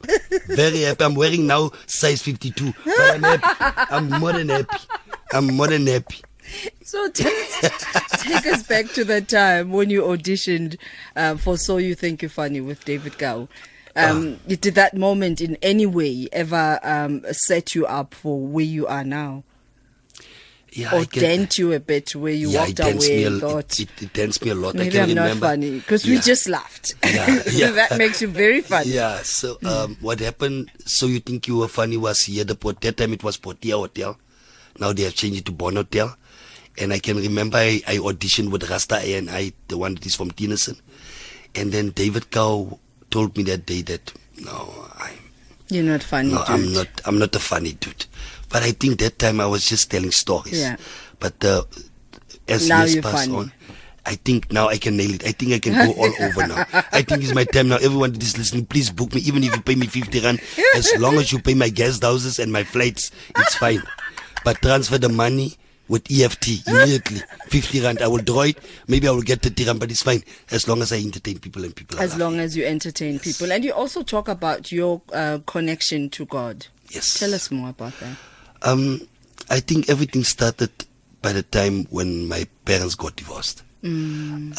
Very 0.48 0.82
happy. 0.84 1.04
I'm 1.04 1.13
wearing 1.13 1.46
now 1.46 1.72
size 1.86 2.22
52. 2.22 2.74
But 2.86 2.96
I'm 3.00 3.22
happy. 3.24 3.86
I'm 3.92 4.10
more 4.22 4.32
than 4.32 4.48
happy. 4.48 4.78
I'm 5.34 5.48
more 5.48 5.68
than 5.68 5.88
happy. 5.88 6.22
So 6.84 7.10
take, 7.10 7.34
take 8.20 8.48
us 8.48 8.63
back 8.63 8.86
to 8.94 9.04
that 9.04 9.28
time 9.28 9.72
when 9.72 9.90
you 9.90 10.04
auditioned 10.04 10.78
uh, 11.18 11.36
for 11.36 11.58
So 11.58 11.76
You 11.76 11.96
Think 11.96 12.22
You're 12.22 12.30
Funny 12.30 12.62
with 12.62 12.86
David 12.86 13.18
Kau. 13.20 13.50
Um, 13.94 14.40
Ah. 14.40 14.56
Did 14.56 14.76
that 14.76 14.96
moment 14.96 15.42
in 15.42 15.58
any 15.62 15.86
way 15.86 16.30
ever 16.32 16.80
um, 16.82 17.26
set 17.32 17.76
you 17.76 17.86
up 17.88 18.13
for 18.13 18.40
where 18.40 18.63
you 18.63 18.88
are 18.88 19.04
now? 19.04 19.44
Yeah, 20.78 20.94
Or 20.94 21.00
I 21.00 21.04
dent 21.06 21.58
you 21.58 21.74
a 21.74 21.80
bit 21.80 22.16
where 22.16 22.32
you 22.32 22.52
yeah, 22.52 22.60
walked 22.60 22.70
it 22.70 22.76
dents 22.76 23.10
me 23.10 23.16
away 23.16 23.24
a, 23.24 23.28
and 23.28 23.42
thought, 23.42 23.80
it, 23.80 23.90
it, 23.90 24.04
it 24.04 24.13
dents 24.13 24.44
me 24.44 24.52
a 24.52 24.56
lot. 24.56 24.76
I 24.76 24.78
maybe 24.78 24.92
can 24.92 25.10
I'm 25.10 25.16
not 25.16 25.38
funny? 25.38 25.72
Because 25.80 26.06
we 26.06 26.20
just 26.20 26.48
laughed. 26.48 26.94
Yeah, 27.04 27.42
yeah. 27.52 27.72
that 27.72 27.98
makes 27.98 28.22
you 28.22 28.28
very 28.28 28.62
funny. 28.62 28.92
Yeah, 28.92 29.24
so 29.24 29.58
um, 29.66 29.98
what 30.02 30.20
happened? 30.20 30.70
So 30.86 31.08
you 31.08 31.20
think 31.20 31.48
you 31.48 31.58
were 31.58 31.68
funny 31.68 31.98
was 31.98 32.26
here 32.26 32.44
the 32.44 32.54
port 32.54 32.80
that 32.82 32.96
time 32.96 33.12
it 33.13 33.24
was 33.24 33.38
Protea 33.38 33.76
Hotel. 33.76 34.20
Now 34.80 34.94
they 34.94 35.02
have 35.02 35.16
changed 35.16 35.40
it 35.40 35.46
to 35.46 35.52
Bon 35.52 35.76
Hotel. 35.76 36.16
And 36.78 36.94
I 36.94 37.00
can 37.00 37.18
remember 37.18 37.58
I, 37.58 37.82
I 37.88 37.98
auditioned 37.98 38.52
with 38.52 38.70
Rasta 38.70 38.98
A 38.98 39.16
and 39.16 39.32
I, 39.32 39.54
the 39.70 39.80
one 39.80 39.96
that 39.96 40.06
is 40.06 40.13
from 40.13 40.30
Tennyson. 40.30 40.76
And 41.56 41.72
then 41.72 41.90
David 41.90 42.30
Kau 42.30 42.78
told 43.10 43.36
me 43.36 43.42
that 43.46 43.66
day 43.66 43.82
that 43.82 44.13
no, 44.40 44.86
I'm 45.00 45.18
You're 45.70 45.86
not 45.86 46.04
funny, 46.04 46.34
no, 46.34 46.38
dude. 46.38 46.50
I'm 46.50 46.74
not. 46.74 46.88
I'm 47.06 47.18
not 47.18 47.36
a 47.36 47.40
funny 47.40 47.74
dude. 47.74 48.06
But 48.50 48.64
I 48.64 48.72
think 48.72 49.00
that 49.00 49.20
time 49.20 49.40
I 49.40 49.46
was 49.46 49.68
just 49.68 49.92
telling 49.92 50.12
stories. 50.12 50.62
Yeah. 50.62 50.78
But 51.20 51.44
uh, 51.44 51.64
as 52.48 52.70
Now 52.70 52.84
years 52.86 53.04
pass 53.04 53.28
on, 53.28 53.52
I 54.06 54.16
think 54.16 54.52
now 54.52 54.70
I 54.70 54.78
can 54.78 54.96
nail 54.96 55.14
it. 55.14 55.26
I 55.28 55.32
think 55.32 55.52
I 55.54 55.60
can 55.60 55.74
go 55.74 55.94
all 56.00 56.14
over 56.22 56.48
now. 56.48 56.66
I 56.94 57.02
think 57.02 57.24
it's 57.24 57.34
my 57.36 57.44
time 57.44 57.68
now. 57.68 57.76
Everyone 57.76 58.14
that 58.14 58.24
is 58.24 58.38
listening, 58.38 58.66
please 58.66 58.90
book 58.90 59.14
me. 59.14 59.22
Even 59.22 59.44
if 59.44 59.54
you 59.54 59.62
pay 59.62 59.76
me 59.76 59.88
50 59.88 60.20
rand, 60.22 60.40
as 60.76 60.94
long 60.98 61.18
as 61.18 61.32
you 61.32 61.40
pay 61.40 61.54
my 61.56 61.70
guest 61.70 62.04
houses 62.04 62.40
and 62.40 62.52
my 62.52 62.64
flights, 62.64 63.12
it's 63.38 63.56
fine. 63.56 63.84
But 64.46 64.62
transfer 64.62 64.98
the 64.98 65.10
money 65.10 65.58
with 65.90 66.10
EFT 66.10 66.68
immediately. 66.68 67.22
50 67.48 67.82
rand. 67.82 68.02
I 68.02 68.08
will 68.08 68.20
draw 68.20 68.44
it. 68.44 68.58
Maybe 68.88 69.08
I 69.10 69.12
will 69.12 69.22
get 69.22 69.42
30 69.42 69.66
rand, 69.66 69.80
but 69.82 69.92
it's 69.92 70.04
fine. 70.04 70.24
As 70.52 70.68
long 70.70 70.82
as 70.82 70.94
I 70.94 70.98
entertain 70.98 71.40
people 71.40 71.66
and 71.66 71.76
people 71.76 72.00
As 72.00 72.16
long 72.18 72.40
as 72.40 72.56
you 72.56 72.66
entertain 72.66 73.20
people. 73.20 73.52
And 73.52 73.66
you 73.66 73.74
also 73.74 74.04
talk 74.04 74.30
about 74.30 74.72
your 74.72 75.02
uh, 75.12 75.40
connection 75.46 76.10
to 76.12 76.26
God. 76.26 76.68
Yes. 76.90 77.20
Tell 77.20 77.34
us 77.34 77.52
more 77.52 77.70
about 77.70 78.00
that. 78.00 78.16
Um, 78.62 79.02
I 79.50 79.60
think 79.60 79.89
everything 79.89 80.24
started 80.24 80.72
by 81.22 81.34
the 81.34 81.43
time 81.43 81.86
when 81.89 82.28
my 82.28 82.46
parents 82.65 82.96
got 82.96 83.15
divorced. 83.15 83.63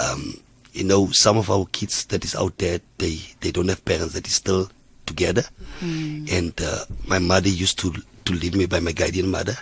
Um, 0.01 0.41
you 0.73 0.85
know, 0.85 1.09
some 1.11 1.37
of 1.37 1.51
our 1.51 1.67
kids 1.67 2.05
that 2.07 2.25
is 2.25 2.35
out 2.35 2.57
there, 2.59 2.81
they, 2.99 3.19
they 3.41 3.51
don't 3.51 3.69
have 3.69 3.85
parents 3.85 4.15
that 4.15 4.27
is 4.27 4.35
still 4.35 4.71
together. 5.07 5.43
And 5.81 6.61
uh, 6.61 6.85
my 7.07 7.19
mother 7.19 7.49
used 7.49 7.79
to 7.81 7.93
to 8.25 8.33
leave 8.35 8.55
me 8.55 8.67
by 8.67 8.79
my 8.81 8.93
guardian 8.93 9.31
mother, 9.31 9.57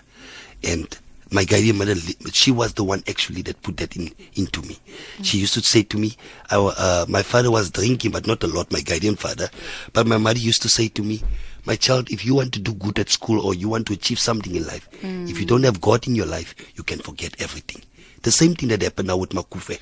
and 0.64 0.86
my 1.30 1.44
guardian 1.44 1.78
mother, 1.78 1.94
she 2.32 2.50
was 2.50 2.74
the 2.74 2.82
one 2.82 3.02
actually 3.08 3.42
that 3.42 3.62
put 3.62 3.76
that 3.76 3.94
in 3.96 4.10
into 4.34 4.60
me. 4.62 4.78
She 5.22 5.38
used 5.38 5.54
to 5.54 5.60
say 5.62 5.82
to 5.84 5.96
me, 5.98 6.16
our, 6.50 6.72
uh, 6.76 7.06
my 7.08 7.22
father 7.22 7.50
was 7.50 7.70
drinking, 7.70 8.10
but 8.10 8.26
not 8.26 8.42
a 8.42 8.46
lot. 8.48 8.72
My 8.72 8.80
guardian 8.80 9.14
father, 9.16 9.48
but 9.92 10.06
my 10.06 10.16
mother 10.18 10.38
used 10.40 10.62
to 10.62 10.68
say 10.68 10.88
to 10.88 11.02
me, 11.02 11.22
my 11.66 11.76
child, 11.76 12.10
if 12.10 12.24
you 12.24 12.34
want 12.34 12.52
to 12.54 12.60
do 12.60 12.72
good 12.74 12.98
at 12.98 13.08
school 13.10 13.44
or 13.44 13.54
you 13.54 13.68
want 13.68 13.86
to 13.88 13.92
achieve 13.92 14.18
something 14.18 14.54
in 14.54 14.66
life, 14.66 14.88
if 15.02 15.38
you 15.40 15.46
don't 15.46 15.64
have 15.64 15.80
God 15.80 16.06
in 16.06 16.14
your 16.14 16.26
life, 16.26 16.54
you 16.76 16.82
can 16.84 16.98
forget 17.00 17.34
everything. 17.40 17.82
The 18.22 18.30
same 18.30 18.54
thing 18.54 18.68
that 18.70 18.82
happened 18.82 19.08
now 19.08 19.16
with 19.16 19.30
Macufe. 19.30 19.78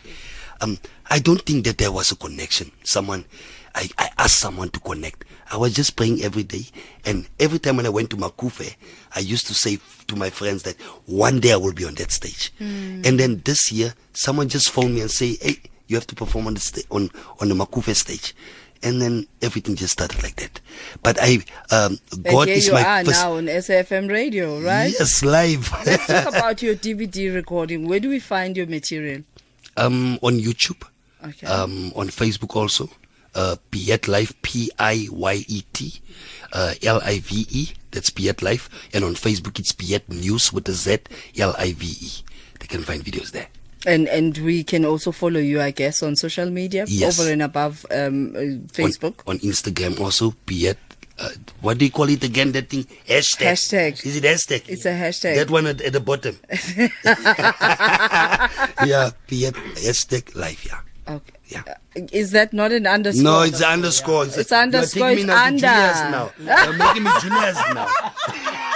Um, 0.60 0.78
I 1.10 1.18
don't 1.18 1.40
think 1.42 1.64
that 1.66 1.78
there 1.78 1.92
was 1.92 2.10
a 2.12 2.16
connection. 2.16 2.70
Someone, 2.84 3.24
I, 3.74 3.88
I 3.98 4.10
asked 4.18 4.38
someone 4.38 4.70
to 4.70 4.80
connect. 4.80 5.24
I 5.50 5.56
was 5.56 5.74
just 5.74 5.96
praying 5.96 6.22
every 6.22 6.42
day. 6.42 6.64
And 7.04 7.26
every 7.40 7.58
time 7.58 7.76
when 7.76 7.86
I 7.86 7.90
went 7.90 8.10
to 8.10 8.16
Macufe, 8.16 8.74
I 9.14 9.20
used 9.20 9.46
to 9.48 9.54
say 9.54 9.78
to 10.06 10.16
my 10.16 10.30
friends 10.30 10.62
that 10.62 10.80
one 11.06 11.40
day 11.40 11.52
I 11.52 11.56
will 11.56 11.72
be 11.74 11.84
on 11.84 11.94
that 11.96 12.10
stage. 12.12 12.52
And 12.60 13.18
then 13.20 13.42
this 13.44 13.70
year, 13.72 13.94
someone 14.12 14.48
just 14.48 14.70
phoned 14.70 14.94
me 14.94 15.00
and 15.02 15.10
say, 15.10 15.36
hey, 15.42 15.56
you 15.88 15.96
have 15.96 16.06
to 16.06 16.14
perform 16.14 16.46
on 16.46 16.54
the, 16.54 16.60
sta- 16.60 16.86
on, 16.90 17.10
on 17.40 17.48
the 17.48 17.54
Macufe 17.54 17.94
stage. 17.94 18.34
And 18.82 19.00
then 19.00 19.26
everything 19.40 19.76
just 19.76 19.92
started 19.94 20.22
like 20.22 20.36
that. 20.36 20.60
But 21.02 21.16
I, 21.20 21.38
um, 21.70 21.98
God 22.22 22.48
here 22.48 22.56
is 22.58 22.66
you 22.66 22.74
my 22.74 22.84
are 22.84 23.04
first. 23.04 23.18
now 23.18 23.32
on 23.34 23.46
SFM 23.46 24.10
radio, 24.10 24.60
right? 24.60 24.92
Yes, 24.92 25.24
live. 25.24 25.70
Let's 25.86 26.06
talk 26.06 26.28
about 26.34 26.60
your 26.62 26.74
DVD 26.74 27.34
recording. 27.34 27.88
Where 27.88 28.00
do 28.00 28.08
we 28.10 28.18
find 28.20 28.56
your 28.56 28.66
material? 28.66 29.22
um, 29.76 30.18
on 30.22 30.38
YouTube. 30.38 30.84
Okay. 31.24 31.46
um, 31.46 31.92
on 31.96 32.08
Facebook 32.08 32.54
also. 32.56 32.88
Uh, 33.34 33.56
Piyet 33.72 34.06
Life, 34.06 34.40
P 34.42 34.70
I 34.78 35.08
Y 35.10 35.44
E 35.48 35.62
T, 35.72 36.00
uh, 36.52 36.74
L 36.84 37.00
I 37.02 37.18
V 37.18 37.46
E. 37.50 37.68
That's 37.90 38.10
Piyet 38.10 38.42
Life. 38.42 38.68
And 38.92 39.02
on 39.04 39.14
Facebook, 39.14 39.58
it's 39.58 39.72
Piyet 39.72 40.08
News 40.08 40.52
with 40.52 40.68
a 40.68 40.72
Z, 40.72 40.98
L 41.38 41.54
I 41.58 41.72
V 41.72 41.86
E. 41.86 42.10
They 42.60 42.66
can 42.68 42.82
find 42.82 43.02
videos 43.04 43.32
there. 43.32 43.48
And 43.86 44.08
and 44.08 44.36
we 44.38 44.64
can 44.64 44.84
also 44.84 45.12
follow 45.12 45.40
you, 45.40 45.60
I 45.60 45.70
guess, 45.70 46.02
on 46.02 46.16
social 46.16 46.50
media, 46.50 46.84
Yes. 46.88 47.20
over 47.20 47.30
and 47.30 47.42
above 47.42 47.84
um, 47.90 48.34
uh, 48.34 48.40
Facebook. 48.72 49.20
On, 49.26 49.36
on 49.36 49.38
Instagram 49.40 50.00
also, 50.00 50.32
Piyet. 50.46 50.76
Uh, 51.16 51.28
what 51.60 51.78
do 51.78 51.84
you 51.84 51.92
call 51.92 52.08
it 52.08 52.24
again? 52.24 52.50
That 52.52 52.70
thing? 52.70 52.84
Hashtag. 53.06 53.52
Hashtag. 53.52 54.04
Is 54.06 54.16
it 54.16 54.24
hashtag? 54.24 54.68
It's 54.68 54.84
a 54.84 54.88
hashtag. 54.90 55.36
That 55.36 55.48
one 55.50 55.66
at, 55.66 55.80
at 55.80 55.92
the 55.92 56.00
bottom. 56.00 56.36
yeah, 56.50 56.56
Piyet 59.28 59.52
hashtag 59.78 60.34
life. 60.34 60.66
Yeah. 60.66 60.80
Okay. 61.06 61.32
Yeah. 61.48 61.62
Uh, 61.68 61.74
Is 62.12 62.30
that 62.32 62.52
not 62.54 62.72
an 62.72 62.86
underscore? 62.86 63.22
No, 63.22 63.42
it's 63.42 63.60
underscore. 63.62 64.24
It's 64.24 64.50
you're 64.50 64.60
underscore, 64.60 65.08
taking 65.10 65.26
me 65.26 65.34
now 65.34 65.44
under. 65.44 65.66
now. 65.66 66.30
You're 66.38 66.72
making 66.72 67.02
me 67.04 67.10
juniors 67.20 67.56
now. 67.74 67.86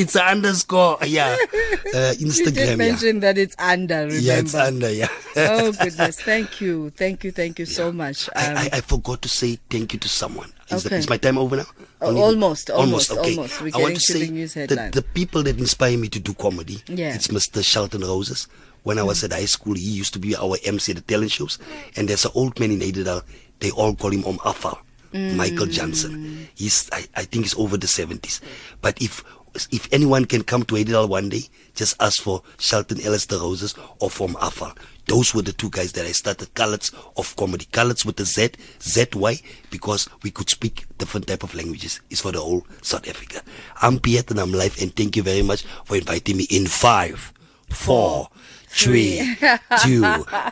it's 0.00 0.14
an 0.16 0.22
underscore. 0.22 0.98
Yeah. 1.06 1.36
Uh, 1.88 2.12
You 2.18 2.26
Instagram. 2.26 2.54
did 2.54 2.68
yeah. 2.68 2.76
mention 2.76 3.20
that 3.20 3.38
it's 3.38 3.56
under, 3.58 4.00
remember? 4.04 4.18
yeah, 4.20 4.38
it's 4.38 4.54
under. 4.54 4.90
Yeah. 4.92 5.08
oh, 5.36 5.72
goodness. 5.72 6.20
Thank 6.20 6.60
you. 6.60 6.90
Thank 6.90 7.24
you. 7.24 7.30
Thank 7.32 7.58
you 7.58 7.64
so 7.66 7.90
much. 7.92 8.28
I, 8.36 8.46
Um, 8.46 8.56
I, 8.58 8.68
I 8.74 8.80
forgot 8.82 9.22
to 9.22 9.28
say 9.28 9.58
thank 9.70 9.94
you 9.94 9.98
to 10.00 10.08
someone. 10.08 10.52
Is, 10.70 10.84
Okay. 10.84 10.96
is 10.98 11.08
my 11.08 11.16
time 11.16 11.38
over 11.38 11.56
now? 11.56 11.66
Oh, 12.02 12.08
Only- 12.08 12.20
almost, 12.20 12.68
almost, 12.70 13.10
okay. 13.12 13.30
almost. 13.36 13.62
We're 13.62 13.72
I 13.74 13.78
want 13.80 13.94
to 13.94 14.00
say 14.00 14.26
the 14.66 14.90
the 14.92 15.02
people 15.02 15.42
that 15.44 15.56
inspire 15.58 15.96
me 15.96 16.08
to 16.08 16.20
do 16.20 16.34
comedy, 16.34 16.82
Yeah. 16.88 17.14
it's 17.14 17.28
Mr. 17.28 17.64
Shelton 17.64 18.02
Roses. 18.02 18.48
When 18.82 18.98
I 18.98 19.02
was 19.02 19.24
at 19.24 19.32
high 19.32 19.46
school, 19.48 19.74
he 19.74 19.80
used 20.02 20.12
to 20.12 20.18
be 20.18 20.36
our 20.36 20.56
MC 20.64 20.92
at 20.92 20.96
the 20.96 21.02
talent 21.02 21.30
shows. 21.32 21.58
And 21.96 22.06
there's 22.08 22.24
an 22.26 22.32
old 22.34 22.60
man 22.60 22.70
in 22.70 22.80
Heidedal, 22.80 23.22
they 23.60 23.70
all 23.70 23.94
call 23.94 24.10
him 24.12 24.24
Om 24.24 24.38
Afal, 24.44 24.78
Michael 25.12 25.66
Johnson. 25.66 26.48
He's, 26.54 26.88
I, 26.92 27.04
I 27.16 27.22
think 27.24 27.44
he's 27.46 27.54
over 27.56 27.76
the 27.78 27.86
70s. 27.88 28.40
But 28.82 29.00
if 29.02 29.24
if 29.70 29.88
anyone 29.92 30.24
can 30.24 30.42
come 30.42 30.62
to 30.64 30.76
Heidedal 30.76 31.08
one 31.08 31.28
day, 31.28 31.42
just 31.74 32.00
ask 32.00 32.22
for 32.22 32.42
Shelton 32.58 33.00
Ellis 33.02 33.26
the 33.26 33.38
Roses 33.38 33.74
or 34.00 34.10
from 34.10 34.34
Afal. 34.34 34.76
Those 35.06 35.34
were 35.34 35.42
the 35.42 35.52
two 35.52 35.70
guys 35.70 35.92
that 35.92 36.04
I 36.04 36.12
started 36.12 36.52
Colors 36.54 36.92
of 37.16 37.34
Comedy. 37.36 37.66
Colors 37.72 38.04
with 38.04 38.16
the 38.16 38.26
Z, 38.26 38.50
ZY, 38.82 39.40
because 39.70 40.08
we 40.22 40.30
could 40.30 40.50
speak 40.50 40.84
different 40.98 41.26
type 41.26 41.42
of 41.42 41.54
languages. 41.54 42.00
It's 42.10 42.20
for 42.20 42.32
the 42.32 42.40
whole 42.40 42.66
South 42.82 43.08
Africa. 43.08 43.40
I'm 43.80 43.98
Piyet 43.98 44.30
and 44.30 44.38
I'm 44.38 44.52
live 44.52 44.80
and 44.82 44.94
thank 44.94 45.16
you 45.16 45.22
very 45.22 45.42
much 45.42 45.62
for 45.84 45.96
inviting 45.96 46.36
me 46.36 46.46
in 46.50 46.66
five, 46.66 47.32
four, 47.70 48.28
three, 48.68 49.36
two, 49.82 50.02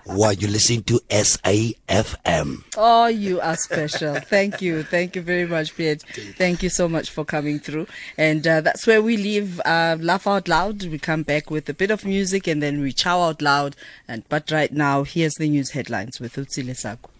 one. 0.04 0.36
You're 0.38 0.50
listening 0.50 0.82
to 0.84 1.00
SAFM. 1.10 2.64
Oh, 2.76 3.06
you 3.06 3.40
are 3.40 3.56
special. 3.56 4.16
Thank 4.16 4.60
you. 4.62 4.82
Thank 4.82 5.16
you 5.16 5.22
very 5.22 5.46
much, 5.46 5.76
Piyet. 5.76 6.02
Thank 6.36 6.62
you 6.62 6.68
so 6.68 6.88
much 6.88 7.10
for 7.10 7.24
coming 7.24 7.58
through. 7.58 7.86
And 8.18 8.46
uh, 8.46 8.60
that's 8.60 8.86
where 8.86 9.02
we 9.02 9.16
leave 9.16 9.60
uh, 9.64 9.96
Laugh 10.00 10.26
Out 10.26 10.48
Loud. 10.48 10.84
We 10.84 10.98
come 10.98 11.22
back 11.22 11.50
with 11.50 11.68
a 11.68 11.74
bit 11.74 11.90
of 11.90 12.04
music 12.04 12.46
and 12.46 12.62
then 12.62 12.80
we 12.80 12.92
chow 12.92 13.20
out 13.22 13.42
loud. 13.42 13.76
And 14.08 14.24
But 14.28 14.50
right 14.50 14.72
now, 14.72 15.02
here's 15.04 15.34
the 15.34 15.48
news 15.48 15.70
headlines 15.70 16.20
with 16.20 16.34
Utsi 16.36 16.64
Lesaku. 16.64 17.10